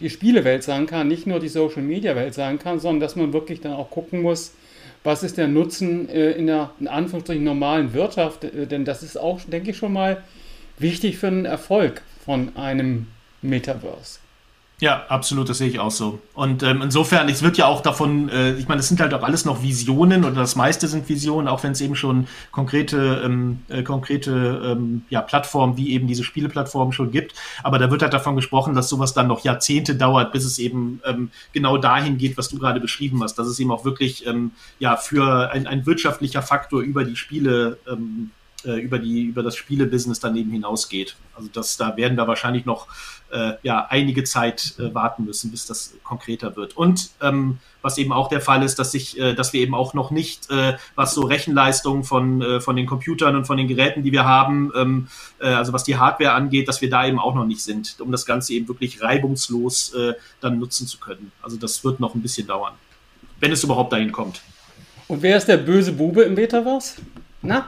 die 0.00 0.10
Spielewelt 0.10 0.62
sein 0.62 0.86
kann, 0.86 1.08
nicht 1.08 1.26
nur 1.26 1.40
die 1.40 1.48
Social 1.48 1.82
Media 1.82 2.14
Welt 2.14 2.34
sein 2.34 2.58
kann, 2.58 2.78
sondern 2.78 3.00
dass 3.00 3.16
man 3.16 3.32
wirklich 3.32 3.60
dann 3.60 3.72
auch 3.72 3.90
gucken 3.90 4.22
muss, 4.22 4.52
was 5.04 5.22
ist 5.22 5.38
der 5.38 5.48
Nutzen 5.48 6.08
äh, 6.08 6.32
in 6.32 6.46
der 6.46 6.70
in 6.80 6.88
Anführungsstrichen 6.88 7.44
normalen 7.44 7.94
Wirtschaft, 7.94 8.44
äh, 8.44 8.66
denn 8.66 8.84
das 8.84 9.02
ist 9.02 9.16
auch, 9.16 9.40
denke 9.40 9.70
ich, 9.70 9.76
schon 9.76 9.92
mal 9.92 10.22
wichtig 10.78 11.18
für 11.18 11.30
den 11.30 11.44
Erfolg 11.44 12.02
von 12.24 12.56
einem 12.56 13.06
Metaverse. 13.42 14.18
Ja, 14.80 15.06
absolut, 15.08 15.48
das 15.48 15.58
sehe 15.58 15.68
ich 15.68 15.80
auch 15.80 15.90
so. 15.90 16.20
Und 16.34 16.62
ähm, 16.62 16.82
insofern, 16.82 17.28
es 17.28 17.42
wird 17.42 17.56
ja 17.56 17.66
auch 17.66 17.80
davon, 17.80 18.28
äh, 18.28 18.52
ich 18.52 18.68
meine, 18.68 18.78
es 18.78 18.86
sind 18.86 19.00
halt 19.00 19.12
auch 19.12 19.24
alles 19.24 19.44
noch 19.44 19.60
Visionen 19.60 20.24
oder 20.24 20.36
das 20.36 20.54
meiste 20.54 20.86
sind 20.86 21.08
Visionen, 21.08 21.48
auch 21.48 21.64
wenn 21.64 21.72
es 21.72 21.80
eben 21.80 21.96
schon 21.96 22.28
konkrete, 22.52 23.22
ähm, 23.24 23.64
äh, 23.68 23.82
konkrete 23.82 24.30
ähm, 24.64 25.02
ja, 25.10 25.20
Plattformen 25.20 25.76
wie 25.76 25.90
eben 25.90 26.06
diese 26.06 26.22
Spieleplattformen 26.22 26.92
schon 26.92 27.10
gibt. 27.10 27.34
Aber 27.64 27.80
da 27.80 27.90
wird 27.90 28.02
halt 28.02 28.12
davon 28.12 28.36
gesprochen, 28.36 28.74
dass 28.76 28.88
sowas 28.88 29.14
dann 29.14 29.26
noch 29.26 29.42
Jahrzehnte 29.42 29.96
dauert, 29.96 30.30
bis 30.30 30.44
es 30.44 30.60
eben 30.60 31.00
ähm, 31.04 31.32
genau 31.52 31.76
dahin 31.76 32.16
geht, 32.16 32.38
was 32.38 32.48
du 32.48 32.56
gerade 32.56 32.78
beschrieben 32.78 33.20
hast, 33.24 33.34
dass 33.34 33.48
es 33.48 33.58
eben 33.58 33.72
auch 33.72 33.84
wirklich 33.84 34.26
ähm, 34.28 34.52
ja 34.78 34.96
für 34.96 35.50
ein, 35.50 35.66
ein 35.66 35.86
wirtschaftlicher 35.86 36.42
Faktor 36.42 36.82
über 36.82 37.02
die 37.02 37.16
Spiele 37.16 37.78
ähm, 37.90 38.30
äh, 38.68 38.78
über, 38.78 38.98
die, 38.98 39.22
über 39.22 39.42
das 39.42 39.56
Spielebusiness 39.56 40.20
daneben 40.20 40.50
hinausgeht. 40.50 41.16
Also 41.34 41.48
das, 41.52 41.76
da 41.76 41.96
werden 41.96 42.16
wir 42.16 42.28
wahrscheinlich 42.28 42.66
noch 42.66 42.86
äh, 43.30 43.52
ja, 43.62 43.86
einige 43.88 44.24
Zeit 44.24 44.74
äh, 44.78 44.94
warten 44.94 45.24
müssen, 45.24 45.50
bis 45.50 45.66
das 45.66 45.94
konkreter 46.04 46.54
wird. 46.56 46.76
Und 46.76 47.10
ähm, 47.22 47.58
was 47.82 47.96
eben 47.96 48.12
auch 48.12 48.28
der 48.28 48.40
Fall 48.40 48.62
ist, 48.62 48.78
dass, 48.78 48.92
sich, 48.92 49.18
äh, 49.18 49.34
dass 49.34 49.52
wir 49.52 49.60
eben 49.60 49.74
auch 49.74 49.94
noch 49.94 50.10
nicht, 50.10 50.50
äh, 50.50 50.76
was 50.94 51.14
so 51.14 51.22
Rechenleistung 51.22 52.04
von, 52.04 52.42
äh, 52.42 52.60
von 52.60 52.76
den 52.76 52.86
Computern 52.86 53.36
und 53.36 53.46
von 53.46 53.56
den 53.56 53.68
Geräten, 53.68 54.02
die 54.02 54.12
wir 54.12 54.24
haben, 54.24 54.70
ähm, 54.76 55.08
äh, 55.40 55.46
also 55.46 55.72
was 55.72 55.84
die 55.84 55.96
Hardware 55.96 56.32
angeht, 56.32 56.68
dass 56.68 56.80
wir 56.80 56.90
da 56.90 57.06
eben 57.06 57.18
auch 57.18 57.34
noch 57.34 57.46
nicht 57.46 57.62
sind, 57.62 58.00
um 58.00 58.12
das 58.12 58.26
Ganze 58.26 58.52
eben 58.52 58.68
wirklich 58.68 59.00
reibungslos 59.00 59.94
äh, 59.94 60.14
dann 60.40 60.58
nutzen 60.58 60.86
zu 60.86 60.98
können. 60.98 61.32
Also 61.42 61.56
das 61.56 61.82
wird 61.84 62.00
noch 62.00 62.14
ein 62.14 62.22
bisschen 62.22 62.46
dauern, 62.46 62.74
wenn 63.40 63.52
es 63.52 63.64
überhaupt 63.64 63.92
dahin 63.92 64.12
kommt. 64.12 64.42
Und 65.06 65.22
wer 65.22 65.38
ist 65.38 65.46
der 65.46 65.56
böse 65.56 65.92
Bube 65.92 66.22
im 66.22 66.34
Metaverse? 66.34 66.96
Na? 67.40 67.66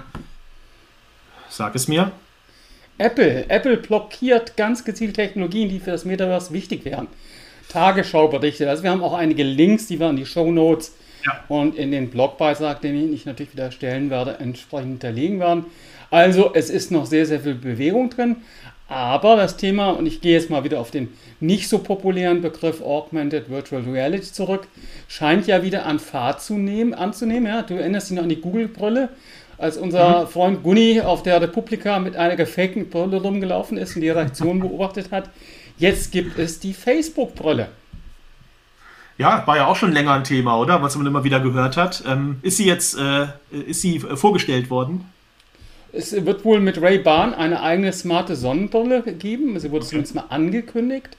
Sag 1.51 1.75
es 1.75 1.89
mir. 1.89 2.13
Apple. 2.97 3.47
Apple 3.49 3.77
blockiert 3.77 4.57
ganz 4.57 4.85
gezielt 4.85 5.15
Technologien, 5.15 5.69
die 5.69 5.81
für 5.81 5.91
das 5.91 6.05
Metaverse 6.05 6.53
wichtig 6.53 6.85
wären. 6.85 7.09
Tagesschauberichte. 7.69 8.69
Also 8.69 8.83
wir 8.83 8.91
haben 8.91 9.03
auch 9.03 9.15
einige 9.15 9.43
Links, 9.43 9.87
die 9.87 9.99
wir 9.99 10.11
in 10.11 10.17
die 10.17 10.27
Show 10.27 10.53
Notes 10.53 10.95
ja. 11.25 11.45
und 11.49 11.77
in 11.77 11.91
den 11.91 12.11
Blogbeitrag, 12.11 12.81
den 12.81 13.13
ich 13.13 13.27
natürlich 13.27 13.53
wieder 13.53 13.73
stellen 13.73 14.11
werde, 14.11 14.39
entsprechend 14.39 14.91
hinterlegen 14.91 15.41
werden. 15.41 15.65
Also 16.11 16.53
es 16.55 16.71
ist 16.71 16.91
noch 16.91 17.07
sehr, 17.07 17.27
sehr 17.27 17.41
viel 17.41 17.55
Bewegung 17.55 18.11
drin. 18.11 18.37
Aber 18.89 19.37
das 19.37 19.57
Thema, 19.57 19.91
und 19.91 20.07
ich 20.07 20.21
gehe 20.21 20.33
jetzt 20.33 20.51
mal 20.51 20.65
wieder 20.65 20.81
auf 20.81 20.91
den 20.91 21.09
nicht 21.39 21.69
so 21.69 21.79
populären 21.79 22.43
Begriff 22.43 22.83
Augmented 22.83 23.49
Virtual 23.49 23.83
Reality 23.83 24.33
zurück, 24.33 24.67
scheint 25.07 25.47
ja 25.47 25.63
wieder 25.63 25.87
an 25.87 26.01
Fahrt 26.01 26.43
zu 26.43 26.55
nehmen, 26.55 26.93
anzunehmen. 26.93 27.47
Ja? 27.47 27.63
Du 27.63 27.75
erinnerst 27.75 28.11
dich 28.11 28.17
noch 28.17 28.25
an 28.25 28.29
die 28.29 28.41
Google-Brille 28.41 29.11
als 29.61 29.77
unser 29.77 30.23
mhm. 30.23 30.29
Freund 30.29 30.63
Gunni 30.63 31.01
auf 31.01 31.23
der 31.23 31.41
Republika 31.41 31.99
mit 31.99 32.17
einer 32.17 32.37
gefakten 32.37 32.89
Brille 32.89 33.21
rumgelaufen 33.21 33.77
ist 33.77 33.95
und 33.95 34.03
die 34.03 34.09
Reaktion 34.09 34.61
beobachtet 34.61 35.11
hat. 35.13 35.31
Jetzt 35.79 36.13
gibt 36.13 36.39
es 36.39 36.61
die 36.61 36.73
Facebook-Brille. 36.73 37.69
Ja, 39.19 39.47
war 39.47 39.57
ja 39.57 39.67
auch 39.67 39.77
schon 39.77 39.93
länger 39.93 40.13
ein 40.13 40.25
Thema, 40.25 40.59
oder? 40.59 40.83
Was 40.83 40.97
man 40.97 41.07
immer 41.07 41.25
wieder 41.25 41.41
gehört 41.41 41.77
hat. 41.77 42.03
Ähm, 42.09 42.39
ist 42.41 42.57
sie 42.57 42.65
jetzt 42.65 42.99
äh, 42.99 43.27
ist 43.51 43.83
sie 43.83 43.99
vorgestellt 44.01 44.71
worden? 44.71 45.05
Es 45.93 46.13
wird 46.25 46.45
wohl 46.45 46.61
mit 46.61 46.81
Ray-Ban 46.81 47.35
eine 47.35 47.63
eigene 47.63 47.93
smarte 47.93 48.37
Sonnenbrille 48.37 49.03
geben. 49.03 49.59
Sie 49.59 49.71
wurde 49.71 49.83
okay. 49.83 49.91
zumindest 49.91 50.15
mal 50.15 50.25
angekündigt. 50.31 51.19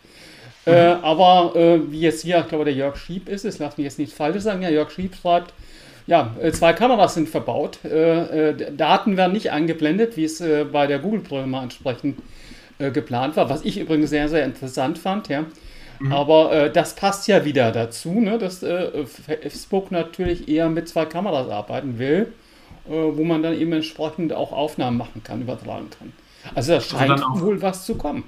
Mhm. 0.66 0.74
Äh, 0.74 0.78
aber 1.02 1.56
äh, 1.56 1.92
wie 1.92 2.02
jetzt 2.02 2.24
hier, 2.24 2.40
ich 2.40 2.48
glaube, 2.48 2.66
der 2.66 2.74
Jörg 2.74 2.98
Schieb 2.98 3.30
ist 3.30 3.46
es, 3.46 3.60
lass 3.60 3.78
mich 3.78 3.86
jetzt 3.86 4.00
nicht 4.00 4.14
falsch 4.14 4.42
sagen. 4.42 4.64
Ja, 4.64 4.70
Jörg 4.70 4.90
Schieb 4.90 5.16
schreibt, 5.16 5.54
ja, 6.12 6.36
äh, 6.42 6.52
zwei 6.52 6.74
Kameras 6.74 7.14
sind 7.14 7.30
verbaut. 7.30 7.80
Äh, 7.86 8.50
äh, 8.50 8.76
Daten 8.76 9.16
werden 9.16 9.32
nicht 9.32 9.52
eingeblendet, 9.52 10.18
wie 10.18 10.26
es 10.26 10.44
bei 10.72 10.86
der 10.86 11.00
Google-Brille 11.00 11.48
mal 11.48 11.64
entsprechend 11.64 12.20
geplant 12.80 13.38
war, 13.38 13.48
was 13.48 13.64
ich 13.64 13.80
übrigens 13.80 14.10
sehr, 14.10 14.28
sehr 14.28 14.44
interessant 14.44 14.98
fand. 14.98 15.28
Ja. 15.30 15.46
Mhm. 16.00 16.12
Aber 16.12 16.70
das 16.70 16.96
passt 16.96 17.28
ja 17.28 17.46
wieder 17.46 17.72
dazu, 17.72 18.20
ne, 18.20 18.40
dass 18.40 18.66
Facebook 19.06 19.92
natürlich 19.92 20.50
eher 20.50 20.68
mit 20.68 20.90
zwei 20.90 21.06
Kameras 21.06 21.48
arbeiten 21.48 22.00
will, 22.00 22.34
wo 22.88 23.24
man 23.24 23.44
dann 23.44 23.54
eben 23.54 23.72
entsprechend 23.72 24.34
auch 24.34 24.52
Aufnahmen 24.52 24.98
machen 24.98 25.22
kann, 25.24 25.44
übertragen 25.44 25.92
kann. 25.92 26.12
Also 26.56 26.72
da 26.72 26.78
also 26.80 26.98
scheint 26.98 27.12
also 27.12 27.46
wohl 27.46 27.62
was 27.62 27.86
zu 27.86 27.94
kommen. 27.94 28.24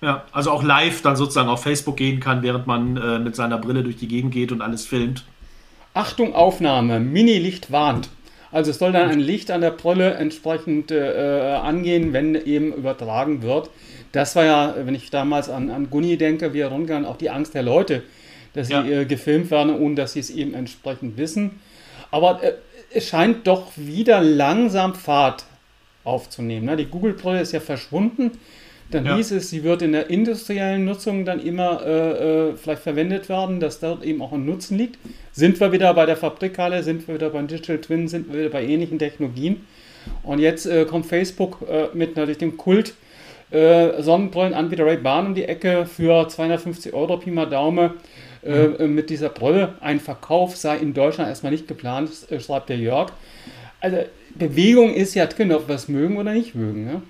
Ja, 0.00 0.24
also 0.32 0.50
auch 0.50 0.64
live 0.64 1.00
dann 1.02 1.14
sozusagen 1.14 1.48
auf 1.48 1.62
Facebook 1.62 1.96
gehen 1.96 2.18
kann, 2.18 2.42
während 2.42 2.66
man 2.66 2.96
äh, 2.96 3.20
mit 3.20 3.36
seiner 3.36 3.58
Brille 3.58 3.84
durch 3.84 3.96
die 3.96 4.08
Gegend 4.08 4.32
geht 4.32 4.50
und 4.50 4.62
alles 4.62 4.84
filmt. 4.84 5.24
Achtung, 5.96 6.34
Aufnahme, 6.34 7.00
Mini-Licht 7.00 7.72
warnt. 7.72 8.10
Also 8.52 8.70
es 8.70 8.78
soll 8.78 8.92
dann 8.92 9.08
ein 9.08 9.18
Licht 9.18 9.50
an 9.50 9.62
der 9.62 9.70
Brille 9.70 10.12
entsprechend 10.14 10.90
äh, 10.90 11.58
angehen, 11.62 12.12
wenn 12.12 12.34
eben 12.34 12.74
übertragen 12.74 13.40
wird. 13.40 13.70
Das 14.12 14.36
war 14.36 14.44
ja, 14.44 14.74
wenn 14.84 14.94
ich 14.94 15.08
damals 15.08 15.48
an, 15.48 15.70
an 15.70 15.88
Gunni 15.88 16.18
denke, 16.18 16.52
wie 16.52 16.60
herumgegangen, 16.60 17.06
auch 17.06 17.16
die 17.16 17.30
Angst 17.30 17.54
der 17.54 17.62
Leute, 17.62 18.02
dass 18.52 18.68
sie 18.68 18.74
ja. 18.74 18.84
äh, 18.84 19.04
gefilmt 19.06 19.50
werden, 19.50 19.74
ohne 19.74 19.94
dass 19.94 20.12
sie 20.12 20.20
es 20.20 20.28
eben 20.28 20.52
entsprechend 20.52 21.16
wissen. 21.16 21.60
Aber 22.10 22.42
äh, 22.42 22.52
es 22.92 23.08
scheint 23.08 23.46
doch 23.46 23.72
wieder 23.76 24.20
langsam 24.20 24.94
Fahrt 24.94 25.44
aufzunehmen. 26.04 26.66
Ne? 26.66 26.76
Die 26.76 26.86
Google-Brille 26.86 27.40
ist 27.40 27.52
ja 27.52 27.60
verschwunden. 27.60 28.32
Dann 28.90 29.04
ja. 29.04 29.16
hieß 29.16 29.32
es, 29.32 29.50
sie 29.50 29.64
wird 29.64 29.82
in 29.82 29.92
der 29.92 30.10
industriellen 30.10 30.84
Nutzung 30.84 31.24
dann 31.24 31.40
immer 31.40 31.84
äh, 31.84 32.50
äh, 32.50 32.56
vielleicht 32.56 32.82
verwendet 32.82 33.28
werden, 33.28 33.58
dass 33.58 33.80
dort 33.80 34.04
eben 34.04 34.22
auch 34.22 34.32
ein 34.32 34.44
Nutzen 34.44 34.78
liegt. 34.78 34.98
Sind 35.32 35.58
wir 35.58 35.72
wieder 35.72 35.92
bei 35.94 36.06
der 36.06 36.16
Fabrikhalle, 36.16 36.82
sind 36.82 37.06
wir 37.08 37.16
wieder 37.16 37.30
beim 37.30 37.48
Digital 37.48 37.78
Twin, 37.78 38.06
sind 38.06 38.32
wir 38.32 38.40
wieder 38.40 38.50
bei 38.50 38.64
ähnlichen 38.64 38.98
Technologien. 38.98 39.66
Und 40.22 40.38
jetzt 40.38 40.66
äh, 40.66 40.84
kommt 40.84 41.06
Facebook 41.06 41.66
äh, 41.68 41.88
mit 41.94 42.16
natürlich 42.16 42.38
dem 42.38 42.56
Kult 42.56 42.94
äh, 43.50 44.00
Sonnenbrillenanbieter 44.02 44.86
Ray-Ban 44.86 45.26
um 45.26 45.34
die 45.34 45.44
Ecke 45.44 45.86
für 45.86 46.28
250 46.28 46.94
Euro 46.94 47.16
Pi 47.16 47.30
mal 47.30 47.46
Daumen 47.46 47.90
äh, 48.44 48.66
mhm. 48.66 48.94
mit 48.94 49.10
dieser 49.10 49.30
Brille. 49.30 49.74
Ein 49.80 49.98
Verkauf 49.98 50.56
sei 50.56 50.76
in 50.76 50.94
Deutschland 50.94 51.28
erstmal 51.28 51.50
nicht 51.50 51.66
geplant, 51.66 52.10
schreibt 52.38 52.68
der 52.68 52.78
Jörg. 52.78 53.10
Also 53.80 53.98
Bewegung 54.34 54.94
ist 54.94 55.14
ja 55.14 55.26
drin, 55.26 55.52
ob 55.52 55.66
wir 55.66 55.74
es 55.74 55.88
mögen 55.88 56.16
oder 56.16 56.32
nicht 56.32 56.54
mögen. 56.54 56.84
Ne? 56.84 57.02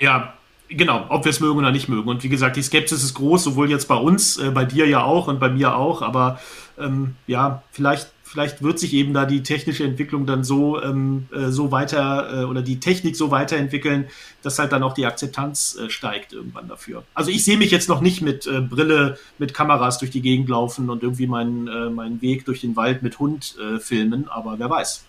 Ja, 0.00 0.34
Genau, 0.68 1.06
ob 1.10 1.24
wir 1.24 1.30
es 1.30 1.40
mögen 1.40 1.58
oder 1.58 1.70
nicht 1.70 1.88
mögen. 1.88 2.08
Und 2.08 2.24
wie 2.24 2.28
gesagt, 2.28 2.56
die 2.56 2.62
Skepsis 2.62 3.04
ist 3.04 3.14
groß, 3.14 3.44
sowohl 3.44 3.70
jetzt 3.70 3.86
bei 3.86 3.94
uns, 3.94 4.36
äh, 4.38 4.50
bei 4.50 4.64
dir 4.64 4.86
ja 4.86 5.04
auch 5.04 5.28
und 5.28 5.38
bei 5.38 5.48
mir 5.48 5.76
auch. 5.76 6.02
Aber 6.02 6.40
ähm, 6.76 7.14
ja, 7.28 7.62
vielleicht, 7.70 8.10
vielleicht 8.24 8.62
wird 8.62 8.80
sich 8.80 8.92
eben 8.92 9.14
da 9.14 9.26
die 9.26 9.44
technische 9.44 9.84
Entwicklung 9.84 10.26
dann 10.26 10.42
so, 10.42 10.82
ähm, 10.82 11.28
äh, 11.32 11.50
so 11.50 11.70
weiter 11.70 12.42
äh, 12.42 12.44
oder 12.44 12.62
die 12.62 12.80
Technik 12.80 13.14
so 13.14 13.30
weiterentwickeln, 13.30 14.08
dass 14.42 14.58
halt 14.58 14.72
dann 14.72 14.82
auch 14.82 14.94
die 14.94 15.06
Akzeptanz 15.06 15.78
äh, 15.80 15.88
steigt 15.88 16.32
irgendwann 16.32 16.66
dafür. 16.66 17.04
Also 17.14 17.30
ich 17.30 17.44
sehe 17.44 17.58
mich 17.58 17.70
jetzt 17.70 17.88
noch 17.88 18.00
nicht 18.00 18.20
mit 18.20 18.48
äh, 18.48 18.60
Brille, 18.60 19.18
mit 19.38 19.54
Kameras 19.54 19.98
durch 19.98 20.10
die 20.10 20.22
Gegend 20.22 20.48
laufen 20.48 20.90
und 20.90 21.04
irgendwie 21.04 21.28
meinen, 21.28 21.68
äh, 21.68 21.90
meinen 21.90 22.20
Weg 22.22 22.44
durch 22.44 22.60
den 22.60 22.74
Wald 22.74 23.02
mit 23.02 23.20
Hund 23.20 23.56
filmen, 23.80 24.28
aber 24.28 24.58
wer 24.58 24.68
weiß 24.68 25.04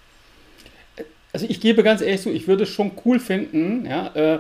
also 1.37 1.45
ich 1.49 1.59
gebe 1.59 1.83
ganz 1.83 2.01
ehrlich 2.01 2.21
zu, 2.21 2.31
ich 2.31 2.47
würde 2.47 2.63
es 2.63 2.69
schon 2.69 2.93
cool 3.05 3.19
finden, 3.19 3.85
ja, 3.85 4.07
äh, 4.15 4.39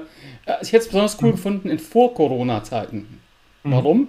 ich 0.63 0.73
hätte 0.73 0.77
es 0.77 0.87
besonders 0.87 1.21
cool 1.21 1.29
mhm. 1.29 1.33
gefunden 1.33 1.69
in 1.69 1.77
Vor-Corona-Zeiten. 1.77 3.19
Mhm. 3.63 3.71
Warum? 3.71 4.07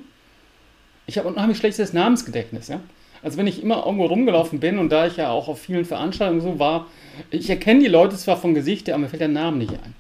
Ich 1.07 1.19
habe 1.19 1.29
ein 1.29 1.35
unheimlich 1.35 1.59
schlechtes 1.59 1.93
Namensgedächtnis, 1.93 2.69
ja. 2.69 2.81
Also 3.23 3.37
wenn 3.37 3.47
ich 3.47 3.63
immer 3.63 3.85
irgendwo 3.85 4.07
rumgelaufen 4.07 4.59
bin 4.59 4.79
und 4.79 4.91
da 4.91 5.07
ich 5.07 5.19
ja 5.19 5.29
auch 5.29 5.49
auf 5.49 5.61
vielen 5.61 5.85
Veranstaltungen 5.85 6.41
so 6.41 6.59
war, 6.59 6.87
ich 7.31 7.51
erkenne 7.51 7.81
die 7.81 7.89
Leute 7.89 8.17
zwar 8.17 8.39
vom 8.39 8.55
Gesicht, 8.55 8.89
aber 8.89 9.01
mir 9.01 9.09
fällt 9.11 9.21
der 9.21 9.29
Name 9.29 9.59
nicht 9.59 9.73
ein. 9.73 9.95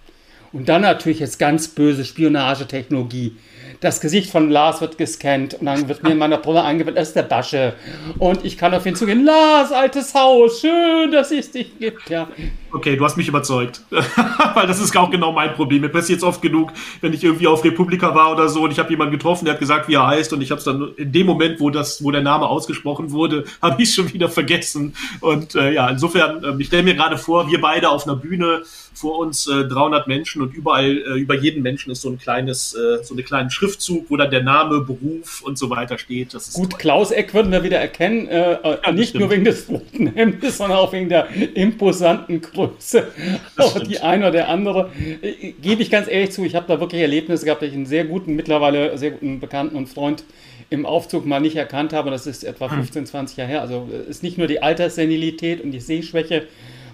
Und 0.54 0.70
dann 0.70 0.80
natürlich 0.80 1.18
jetzt 1.18 1.38
ganz 1.38 1.68
böse 1.68 2.06
Spionagetechnologie 2.06 3.36
das 3.80 4.00
Gesicht 4.00 4.30
von 4.30 4.50
Lars 4.50 4.80
wird 4.80 4.98
gescannt 4.98 5.54
und 5.54 5.66
dann 5.66 5.88
wird 5.88 6.02
mir 6.02 6.10
in 6.10 6.18
meiner 6.18 6.38
Brille 6.38 6.62
eingeblendet, 6.62 7.00
das 7.00 7.08
ist 7.08 7.16
der 7.16 7.22
Basche. 7.22 7.74
Und 8.18 8.44
ich 8.44 8.58
kann 8.58 8.74
auf 8.74 8.84
ihn 8.86 8.96
zugehen, 8.96 9.24
Lars, 9.24 9.72
altes 9.72 10.14
Haus, 10.14 10.60
schön, 10.60 11.12
dass 11.12 11.30
es 11.30 11.50
dich 11.50 11.78
gibt, 11.78 12.10
ja. 12.10 12.28
Okay, 12.70 12.96
du 12.96 13.04
hast 13.04 13.16
mich 13.16 13.28
überzeugt. 13.28 13.82
Weil 13.90 14.66
das 14.66 14.80
ist 14.80 14.96
auch 14.96 15.10
genau 15.10 15.32
mein 15.32 15.54
Problem. 15.54 15.80
Mir 15.80 15.88
passiert 15.88 16.18
es 16.18 16.24
oft 16.24 16.42
genug, 16.42 16.72
wenn 17.00 17.12
ich 17.12 17.24
irgendwie 17.24 17.46
auf 17.46 17.64
Republika 17.64 18.14
war 18.14 18.32
oder 18.32 18.48
so 18.48 18.62
und 18.62 18.72
ich 18.72 18.78
habe 18.78 18.90
jemanden 18.90 19.12
getroffen, 19.12 19.44
der 19.44 19.54
hat 19.54 19.60
gesagt, 19.60 19.88
wie 19.88 19.94
er 19.94 20.06
heißt 20.06 20.32
und 20.32 20.42
ich 20.42 20.50
habe 20.50 20.58
es 20.58 20.64
dann 20.64 20.92
in 20.96 21.12
dem 21.12 21.26
Moment, 21.26 21.60
wo 21.60 21.70
das, 21.70 22.02
wo 22.02 22.10
der 22.10 22.22
Name 22.22 22.46
ausgesprochen 22.46 23.10
wurde, 23.12 23.44
habe 23.62 23.82
ich 23.82 23.88
es 23.88 23.94
schon 23.94 24.12
wieder 24.12 24.28
vergessen. 24.28 24.94
Und 25.20 25.54
äh, 25.54 25.72
ja, 25.72 25.88
insofern, 25.88 26.42
äh, 26.44 26.54
ich 26.58 26.66
stelle 26.66 26.82
mir 26.82 26.94
gerade 26.94 27.16
vor, 27.16 27.48
wir 27.48 27.60
beide 27.60 27.88
auf 27.88 28.06
einer 28.06 28.16
Bühne, 28.16 28.62
vor 28.98 29.18
uns 29.18 29.46
äh, 29.46 29.64
300 29.64 30.08
Menschen 30.08 30.42
und 30.42 30.54
überall, 30.54 30.98
äh, 30.98 31.18
über 31.18 31.36
jeden 31.36 31.62
Menschen 31.62 31.92
ist 31.92 32.02
so 32.02 32.10
ein 32.10 32.18
kleines, 32.18 32.74
äh, 32.74 33.02
so 33.04 33.14
eine 33.14 33.22
kleine 33.22 33.50
Schriftzug, 33.68 34.06
wo 34.08 34.16
dann 34.16 34.30
der 34.30 34.42
Name, 34.42 34.80
Beruf 34.80 35.42
und 35.42 35.58
so 35.58 35.70
weiter 35.70 35.98
steht. 35.98 36.32
Gut, 36.52 36.70
toll. 36.70 36.78
Klaus 36.78 37.10
Eck 37.10 37.34
würden 37.34 37.52
wir 37.52 37.62
wieder 37.62 37.78
erkennen, 37.78 38.28
äh, 38.28 38.54
äh, 38.54 38.78
ja, 38.84 38.92
nicht 38.92 39.10
stimmt. 39.10 39.20
nur 39.20 39.30
wegen 39.30 39.44
des 39.44 39.68
roten 39.68 40.08
Hemdes, 40.14 40.58
sondern 40.58 40.78
auch 40.78 40.92
wegen 40.92 41.08
der 41.08 41.28
imposanten 41.54 42.40
Größe. 42.40 43.08
Aber 43.56 43.80
die 43.80 44.00
eine 44.00 44.28
oder 44.28 44.48
andere, 44.48 44.90
äh, 45.22 45.52
gebe 45.60 45.82
ich 45.82 45.90
ganz 45.90 46.08
ehrlich 46.08 46.32
zu, 46.32 46.44
ich 46.44 46.54
habe 46.54 46.66
da 46.66 46.80
wirklich 46.80 47.02
Erlebnisse 47.02 47.44
gehabt, 47.44 47.62
dass 47.62 47.68
ich 47.68 47.74
einen 47.74 47.86
sehr 47.86 48.04
guten, 48.04 48.34
mittlerweile 48.36 48.96
sehr 48.98 49.12
guten 49.12 49.40
Bekannten 49.40 49.76
und 49.76 49.88
Freund 49.88 50.24
im 50.70 50.86
Aufzug 50.86 51.26
mal 51.26 51.40
nicht 51.40 51.56
erkannt 51.56 51.92
habe. 51.92 52.10
Das 52.10 52.26
ist 52.26 52.44
etwa 52.44 52.68
15, 52.68 53.02
hm. 53.02 53.06
20 53.06 53.36
Jahre 53.38 53.50
her. 53.50 53.60
Also 53.62 53.88
es 54.02 54.08
ist 54.08 54.22
nicht 54.22 54.38
nur 54.38 54.46
die 54.46 54.62
Alterssenilität 54.62 55.62
und 55.62 55.70
die 55.70 55.80
Sehschwäche, 55.80 56.46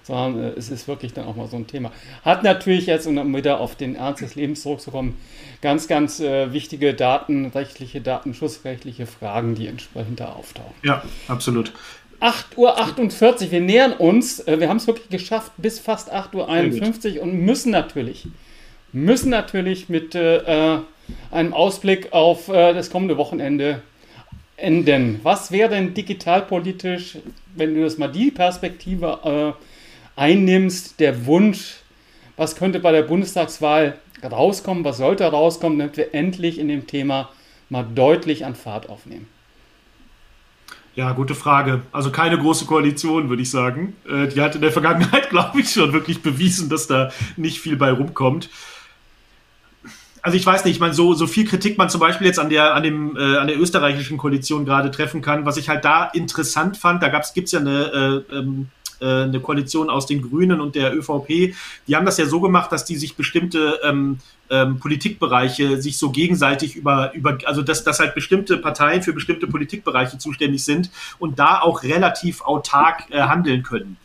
sondern 0.04 0.44
äh, 0.44 0.48
es 0.50 0.70
ist 0.70 0.86
wirklich 0.86 1.12
dann 1.12 1.26
auch 1.26 1.34
mal 1.34 1.48
so 1.48 1.56
ein 1.56 1.66
Thema. 1.66 1.90
Hat 2.24 2.44
natürlich 2.44 2.86
jetzt, 2.86 3.06
um 3.06 3.34
wieder 3.34 3.58
auf 3.60 3.74
den 3.74 3.96
Ernst 3.96 4.22
des 4.22 4.36
Lebens 4.36 4.62
zurückzukommen, 4.62 5.18
ganz, 5.60 5.88
ganz 5.88 6.20
äh, 6.20 6.52
wichtige 6.52 6.94
datenrechtliche, 6.94 8.00
datenschutzrechtliche 8.00 9.06
Fragen, 9.06 9.54
die 9.54 9.66
entsprechend 9.66 10.20
da 10.20 10.32
auftauchen. 10.32 10.74
Ja, 10.82 11.02
absolut. 11.26 11.72
8.48 12.20 12.56
Uhr, 13.46 13.50
wir 13.50 13.60
nähern 13.60 13.92
uns, 13.92 14.40
äh, 14.40 14.60
wir 14.60 14.68
haben 14.68 14.76
es 14.76 14.86
wirklich 14.86 15.08
geschafft 15.08 15.52
bis 15.56 15.80
fast 15.80 16.14
8.51 16.14 17.16
Uhr 17.16 17.22
und 17.22 17.40
müssen 17.40 17.72
natürlich, 17.72 18.28
müssen 18.92 19.30
natürlich 19.30 19.88
mit 19.88 20.14
äh, 20.14 20.78
einem 21.30 21.52
Ausblick 21.52 22.12
auf 22.12 22.48
äh, 22.48 22.72
das 22.72 22.90
kommende 22.90 23.16
Wochenende 23.16 23.82
enden. 24.56 25.20
Was 25.22 25.50
wäre 25.50 25.70
denn 25.70 25.94
digitalpolitisch, 25.94 27.18
wenn 27.56 27.74
du 27.74 27.82
das 27.82 27.98
mal 27.98 28.08
die 28.08 28.30
Perspektive 28.30 29.54
äh, 29.58 29.73
einnimmst, 30.16 31.00
der 31.00 31.26
Wunsch, 31.26 31.76
was 32.36 32.56
könnte 32.56 32.80
bei 32.80 32.92
der 32.92 33.02
Bundestagswahl 33.02 33.98
rauskommen, 34.22 34.84
was 34.84 34.98
sollte 34.98 35.24
rauskommen, 35.24 35.78
damit 35.78 35.96
wir 35.96 36.14
endlich 36.14 36.58
in 36.58 36.68
dem 36.68 36.86
Thema 36.86 37.30
mal 37.68 37.84
deutlich 37.94 38.44
an 38.44 38.54
Fahrt 38.54 38.88
aufnehmen? 38.88 39.28
Ja, 40.94 41.12
gute 41.12 41.34
Frage. 41.34 41.82
Also 41.90 42.10
keine 42.12 42.38
große 42.38 42.66
Koalition, 42.66 43.28
würde 43.28 43.42
ich 43.42 43.50
sagen. 43.50 43.96
Äh, 44.08 44.28
die 44.28 44.40
hat 44.40 44.54
in 44.54 44.60
der 44.60 44.70
Vergangenheit, 44.70 45.28
glaube 45.30 45.60
ich, 45.60 45.70
schon 45.70 45.92
wirklich 45.92 46.22
bewiesen, 46.22 46.68
dass 46.68 46.86
da 46.86 47.10
nicht 47.36 47.60
viel 47.60 47.76
bei 47.76 47.90
rumkommt. 47.90 48.48
Also 50.22 50.38
ich 50.38 50.46
weiß 50.46 50.64
nicht, 50.64 50.74
ich 50.74 50.80
meine, 50.80 50.94
so, 50.94 51.12
so 51.12 51.26
viel 51.26 51.46
Kritik 51.46 51.76
man 51.76 51.90
zum 51.90 52.00
Beispiel 52.00 52.26
jetzt 52.26 52.38
an 52.38 52.48
der, 52.48 52.74
an 52.74 52.82
dem, 52.82 53.16
äh, 53.16 53.36
an 53.36 53.48
der 53.48 53.60
österreichischen 53.60 54.16
Koalition 54.16 54.64
gerade 54.64 54.90
treffen 54.90 55.20
kann, 55.20 55.44
was 55.44 55.56
ich 55.56 55.68
halt 55.68 55.84
da 55.84 56.06
interessant 56.06 56.76
fand, 56.78 57.02
da 57.02 57.08
gibt 57.08 57.46
es 57.46 57.52
ja 57.52 57.60
eine 57.60 58.24
äh, 58.30 58.36
ähm, 58.36 58.68
äh, 59.04 59.24
eine 59.24 59.40
Koalition 59.40 59.90
aus 59.90 60.06
den 60.06 60.22
Grünen 60.22 60.60
und 60.60 60.74
der 60.74 60.96
ÖVP, 60.96 61.54
die 61.86 61.96
haben 61.96 62.06
das 62.06 62.16
ja 62.16 62.26
so 62.26 62.40
gemacht, 62.40 62.72
dass 62.72 62.84
die 62.84 62.96
sich 62.96 63.16
bestimmte 63.16 63.78
ähm, 63.84 64.18
ähm, 64.50 64.78
Politikbereiche 64.78 65.80
sich 65.80 65.98
so 65.98 66.10
gegenseitig 66.10 66.76
über, 66.76 67.12
über 67.14 67.38
also 67.44 67.62
dass, 67.62 67.84
dass 67.84 68.00
halt 68.00 68.14
bestimmte 68.14 68.56
Parteien 68.56 69.02
für 69.02 69.12
bestimmte 69.12 69.46
Politikbereiche 69.46 70.18
zuständig 70.18 70.64
sind 70.64 70.90
und 71.18 71.38
da 71.38 71.60
auch 71.60 71.82
relativ 71.82 72.40
autark 72.42 73.04
äh, 73.10 73.20
handeln 73.20 73.62
können. 73.62 73.96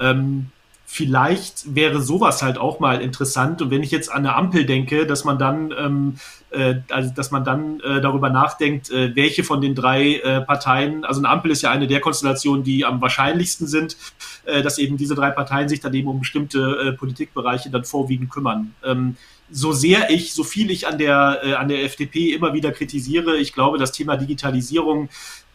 Ähm, 0.00 0.46
vielleicht 0.94 1.74
wäre 1.74 2.00
sowas 2.00 2.40
halt 2.40 2.56
auch 2.56 2.78
mal 2.78 3.02
interessant. 3.02 3.60
Und 3.60 3.72
wenn 3.72 3.82
ich 3.82 3.90
jetzt 3.90 4.12
an 4.12 4.18
eine 4.18 4.36
Ampel 4.36 4.64
denke, 4.64 5.08
dass 5.08 5.24
man 5.24 5.40
dann, 5.40 5.74
ähm, 5.76 6.18
äh, 6.50 6.76
also 6.88 7.12
dass 7.12 7.32
man 7.32 7.42
dann 7.42 7.80
äh, 7.80 8.00
darüber 8.00 8.30
nachdenkt, 8.30 8.92
äh, 8.92 9.16
welche 9.16 9.42
von 9.42 9.60
den 9.60 9.74
drei 9.74 10.18
äh, 10.18 10.40
Parteien, 10.42 11.04
also 11.04 11.20
eine 11.20 11.30
Ampel 11.30 11.50
ist 11.50 11.62
ja 11.62 11.72
eine 11.72 11.88
der 11.88 11.98
Konstellationen, 11.98 12.62
die 12.62 12.84
am 12.84 13.02
wahrscheinlichsten 13.02 13.66
sind, 13.66 13.96
äh, 14.44 14.62
dass 14.62 14.78
eben 14.78 14.96
diese 14.96 15.16
drei 15.16 15.30
Parteien 15.30 15.68
sich 15.68 15.80
dann 15.80 15.92
eben 15.94 16.06
um 16.06 16.20
bestimmte 16.20 16.60
äh, 16.60 16.92
Politikbereiche 16.92 17.70
dann 17.70 17.84
vorwiegend 17.84 18.30
kümmern. 18.30 18.72
Ähm, 18.84 19.16
so 19.50 19.72
sehr 19.72 20.10
ich, 20.10 20.32
so 20.32 20.44
viel 20.44 20.70
ich 20.70 20.86
an 20.86 20.98
der, 20.98 21.40
äh, 21.42 21.54
an 21.54 21.66
der 21.66 21.82
FDP 21.82 22.32
immer 22.32 22.54
wieder 22.54 22.70
kritisiere, 22.70 23.36
ich 23.36 23.52
glaube, 23.52 23.78
das 23.78 23.90
Thema 23.90 24.16
Digitalisierung 24.16 25.08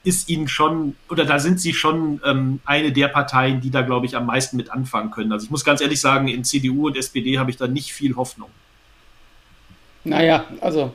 ist 0.04 0.30
ihnen 0.30 0.48
schon, 0.48 0.96
oder 1.10 1.26
da 1.26 1.40
sind 1.40 1.60
sie 1.60 1.74
schon 1.74 2.22
ähm, 2.26 2.60
eine 2.66 2.92
der 2.92 3.10
Parteien, 3.10 3.60
die 3.62 3.70
da, 3.70 3.82
glaube 3.82 4.06
ich, 4.06 4.16
am 4.16 4.26
meisten 4.26 4.56
mit 4.56 4.72
anfangen 4.72 5.12
können. 5.12 5.32
Also 5.32 5.46
ich 5.46 5.52
muss 5.52 5.66
ganz 5.66 5.82
ehrlich 5.82 6.00
sagen, 6.00 6.28
in 6.28 6.44
CDU 6.44 6.88
und 6.88 6.98
SPD 6.98 7.38
habe 7.38 7.52
ich 7.52 7.58
da 7.58 7.68
nicht 7.68 7.92
viel 7.92 8.16
Hoffnung. 8.16 8.50
Naja, 10.06 10.46
also 10.62 10.94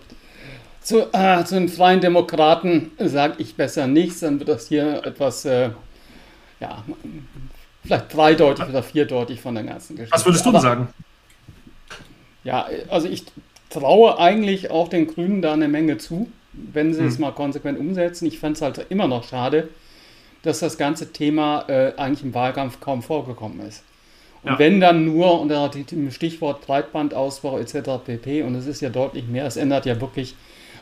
zu, 0.80 1.12
äh, 1.12 1.44
zu 1.44 1.54
den 1.54 1.68
Freien 1.68 2.00
Demokraten 2.00 2.92
sage 2.98 3.34
ich 3.38 3.56
besser 3.56 3.86
nichts, 3.86 4.20
dann 4.20 4.38
wird 4.38 4.48
das 4.48 4.68
hier 4.68 5.04
etwas, 5.04 5.44
äh, 5.44 5.70
ja, 6.60 6.82
vielleicht 7.82 8.14
dreideutig 8.14 8.66
oder 8.66 8.82
vierdeutig 8.82 9.40
von 9.40 9.54
der 9.54 9.64
ganzen 9.64 9.96
Geschichte. 9.96 10.16
Was 10.16 10.24
würdest 10.24 10.46
du 10.46 10.52
denn 10.52 10.60
sagen? 10.60 10.88
Ja, 12.42 12.66
also 12.88 13.08
ich 13.08 13.24
traue 13.70 14.18
eigentlich 14.18 14.70
auch 14.70 14.88
den 14.88 15.06
Grünen 15.06 15.42
da 15.42 15.52
eine 15.52 15.68
Menge 15.68 15.98
zu. 15.98 16.30
Wenn 16.72 16.92
sie 16.92 17.00
hm. 17.00 17.08
es 17.08 17.18
mal 17.18 17.32
konsequent 17.32 17.78
umsetzen. 17.78 18.26
Ich 18.26 18.38
fände 18.38 18.54
es 18.54 18.62
halt 18.62 18.86
immer 18.88 19.08
noch 19.08 19.24
schade, 19.24 19.68
dass 20.42 20.60
das 20.60 20.78
ganze 20.78 21.12
Thema 21.12 21.64
äh, 21.68 21.94
eigentlich 21.96 22.22
im 22.22 22.34
Wahlkampf 22.34 22.80
kaum 22.80 23.02
vorgekommen 23.02 23.60
ist. 23.66 23.82
Und 24.42 24.52
ja. 24.52 24.58
wenn 24.58 24.80
dann 24.80 25.06
nur 25.06 25.40
unter 25.40 25.68
dem 25.70 26.10
Stichwort 26.10 26.66
Breitbandausbau 26.66 27.58
etc. 27.58 28.04
pp. 28.04 28.42
Und 28.42 28.54
es 28.54 28.66
ist 28.66 28.82
ja 28.82 28.90
deutlich 28.90 29.26
mehr, 29.26 29.46
es 29.46 29.56
ändert 29.56 29.86
ja 29.86 30.00
wirklich 30.00 30.34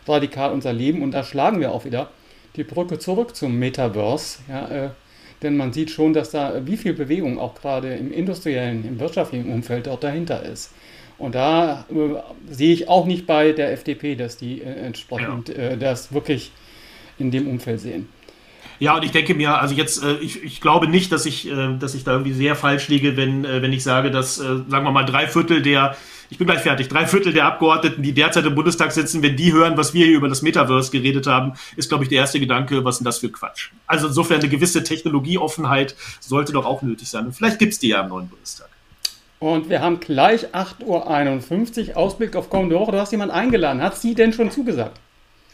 radikal 0.07 0.53
unser 0.53 0.73
Leben. 0.73 1.03
Und 1.03 1.13
da 1.13 1.23
schlagen 1.23 1.61
wir 1.61 1.73
auch 1.73 1.85
wieder 1.85 2.11
die 2.57 2.65
Brücke 2.65 2.99
zurück 2.99 3.37
zum 3.37 3.59
Metaverse. 3.59 4.41
Ja, 4.49 4.69
äh, 4.69 4.91
denn 5.43 5.57
man 5.57 5.73
sieht 5.73 5.91
schon, 5.91 6.13
dass 6.13 6.31
da 6.31 6.67
wie 6.67 6.77
viel 6.77 6.93
Bewegung 6.93 7.39
auch 7.39 7.55
gerade 7.55 7.95
im 7.95 8.13
industriellen, 8.13 8.87
im 8.87 9.01
wirtschaftlichen 9.01 9.53
Umfeld 9.53 9.87
dort 9.87 10.05
dahinter 10.05 10.43
ist. 10.45 10.73
Und 11.19 11.35
da 11.35 11.85
äh, 11.91 12.53
sehe 12.53 12.73
ich 12.73 12.89
auch 12.89 13.07
nicht 13.07 13.27
bei 13.27 13.53
der 13.53 13.73
FDP, 13.73 14.17
dass 14.17 14.37
die 14.37 14.61
äh, 14.61 14.65
entsprechend 14.65 15.49
ja. 15.49 15.55
äh, 15.55 15.79
das 15.79 16.13
wirklich 16.13 16.53
in 17.19 17.31
dem 17.31 17.47
Umfeld 17.47 17.81
sehen. 17.81 18.09
Ja, 18.79 18.97
und 18.97 19.05
ich 19.05 19.13
denke 19.13 19.35
mir, 19.35 19.61
also 19.61 19.75
jetzt, 19.75 20.03
äh, 20.03 20.15
ich, 20.17 20.43
ich 20.43 20.61
glaube 20.61 20.89
nicht, 20.89 21.13
dass 21.13 21.25
ich, 21.25 21.49
äh, 21.49 21.77
dass 21.79 21.95
ich 21.95 22.03
da 22.03 22.13
irgendwie 22.13 22.33
sehr 22.33 22.57
falsch 22.57 22.89
liege, 22.89 23.17
wenn, 23.17 23.45
wenn 23.45 23.73
ich 23.73 23.85
sage, 23.85 24.11
dass, 24.11 24.37
sagen 24.37 24.69
wir 24.69 24.91
mal, 24.91 25.05
drei 25.05 25.29
Viertel 25.29 25.63
der, 25.63 25.97
ich 26.31 26.39
bin 26.39 26.47
gleich 26.47 26.61
fertig, 26.61 26.89
drei 26.89 27.07
Viertel 27.07 27.33
der 27.33 27.45
Abgeordneten, 27.45 28.03
die 28.03 28.15
derzeit 28.15 28.45
im 28.45 28.55
Bundestag 28.55 28.91
sitzen, 28.91 29.23
wenn 29.23 29.37
die 29.37 29.53
hören, 29.53 29.77
was 29.77 29.95
wir 29.95 30.07
hier 30.07 30.17
über 30.17 30.29
das 30.29 30.43
Metaverse 30.43 30.91
geredet 30.91 31.27
haben, 31.27 31.53
ist, 31.77 31.91
glaube 31.91 32.05
ich, 32.05 32.11
der 32.11 32.19
erste 32.19 32.41
Gedanke, 32.41 32.85
was 32.85 32.97
ist 32.97 32.99
denn 33.01 33.05
das 33.05 33.19
für 33.19 33.29
Quatsch? 33.29 33.71
Also 33.87 34.09
insofern 34.09 34.41
eine 34.41 34.49
gewisse 34.49 34.83
Technologieoffenheit 34.83 35.95
sollte 36.21 36.53
doch 36.53 36.65
auch 36.65 36.83
nötig 36.83 37.09
sein. 37.09 37.27
Und 37.27 37.35
vielleicht 37.35 37.59
gibt 37.59 37.75
es 37.75 37.79
die 37.79 37.89
ja 37.89 38.01
im 38.01 38.09
neuen 38.09 38.29
Bundestag. 38.29 38.69
Und 39.43 39.69
wir 39.69 39.81
haben 39.81 39.99
gleich 39.99 40.55
8.51 40.55 41.89
Uhr 41.89 41.97
Ausblick 41.97 42.37
auf 42.37 42.49
kommende 42.49 42.79
Woche. 42.79 42.93
Du 42.93 43.01
hast 43.01 43.11
jemanden 43.11 43.35
eingeladen. 43.35 43.83
Hat 43.83 43.97
sie 43.97 44.15
denn 44.15 44.33
schon 44.33 44.53
zugesagt? 44.53 45.01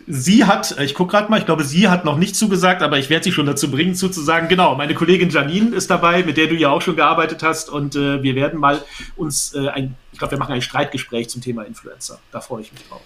Sie 0.06 0.44
hat, 0.44 0.78
ich 0.78 0.92
gucke 0.92 1.12
gerade 1.12 1.30
mal, 1.30 1.38
ich 1.38 1.46
glaube, 1.46 1.64
sie 1.64 1.88
hat 1.88 2.04
noch 2.04 2.18
nicht 2.18 2.36
zugesagt, 2.36 2.82
aber 2.82 2.98
ich 2.98 3.08
werde 3.08 3.24
sie 3.24 3.32
schon 3.32 3.46
dazu 3.46 3.70
bringen, 3.70 3.94
zuzusagen. 3.94 4.50
Genau, 4.50 4.74
meine 4.74 4.94
Kollegin 4.94 5.30
Janine 5.30 5.74
ist 5.74 5.90
dabei, 5.90 6.22
mit 6.22 6.36
der 6.36 6.48
du 6.48 6.54
ja 6.54 6.68
auch 6.68 6.82
schon 6.82 6.96
gearbeitet 6.96 7.42
hast. 7.42 7.70
Und 7.70 7.96
äh, 7.96 8.22
wir 8.22 8.34
werden 8.34 8.60
mal 8.60 8.82
uns 9.16 9.54
äh, 9.54 9.68
ein, 9.68 9.94
ich 10.12 10.18
glaube, 10.18 10.32
wir 10.32 10.38
machen 10.38 10.52
ein 10.52 10.60
Streitgespräch 10.60 11.30
zum 11.30 11.40
Thema 11.40 11.62
Influencer. 11.62 12.18
Da 12.30 12.42
freue 12.42 12.60
ich 12.60 12.72
mich 12.72 12.86
drauf. 12.86 13.00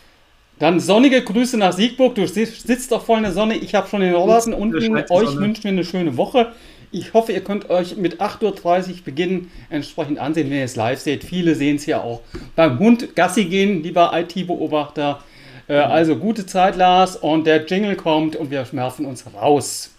Dann 0.58 0.80
sonnige 0.80 1.22
Grüße 1.22 1.56
nach 1.58 1.74
Siegburg. 1.74 2.16
Du 2.16 2.26
sitzt 2.26 2.90
doch 2.90 3.04
voll 3.04 3.18
in 3.18 3.22
der 3.22 3.32
Sonne. 3.32 3.54
Ich 3.54 3.76
habe 3.76 3.88
schon 3.88 4.00
den 4.00 4.12
Norden 4.12 4.52
unten. 4.52 4.96
Euch 5.10 5.36
wünschen 5.36 5.62
wir 5.62 5.70
eine 5.70 5.84
schöne 5.84 6.16
Woche. 6.16 6.52
Ich 6.94 7.14
hoffe, 7.14 7.32
ihr 7.32 7.42
könnt 7.42 7.70
euch 7.70 7.96
mit 7.96 8.20
8.30 8.20 8.42
Uhr 8.90 8.96
beginnen 9.02 9.50
entsprechend 9.70 10.18
ansehen, 10.18 10.50
wenn 10.50 10.58
ihr 10.58 10.64
es 10.64 10.76
live 10.76 11.00
seht. 11.00 11.24
Viele 11.24 11.54
sehen 11.54 11.76
es 11.76 11.86
ja 11.86 12.02
auch 12.02 12.20
beim 12.54 12.78
Hund 12.78 13.16
Gassi 13.16 13.46
gehen, 13.46 13.82
lieber 13.82 14.12
IT-Beobachter. 14.14 15.22
Äh, 15.68 15.76
also 15.76 16.16
gute 16.16 16.44
Zeit, 16.44 16.76
Lars, 16.76 17.16
und 17.16 17.46
der 17.46 17.64
Jingle 17.64 17.96
kommt 17.96 18.36
und 18.36 18.50
wir 18.50 18.66
schmerzen 18.66 19.06
uns 19.06 19.24
raus. 19.34 19.90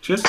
Tschüss. 0.00 0.22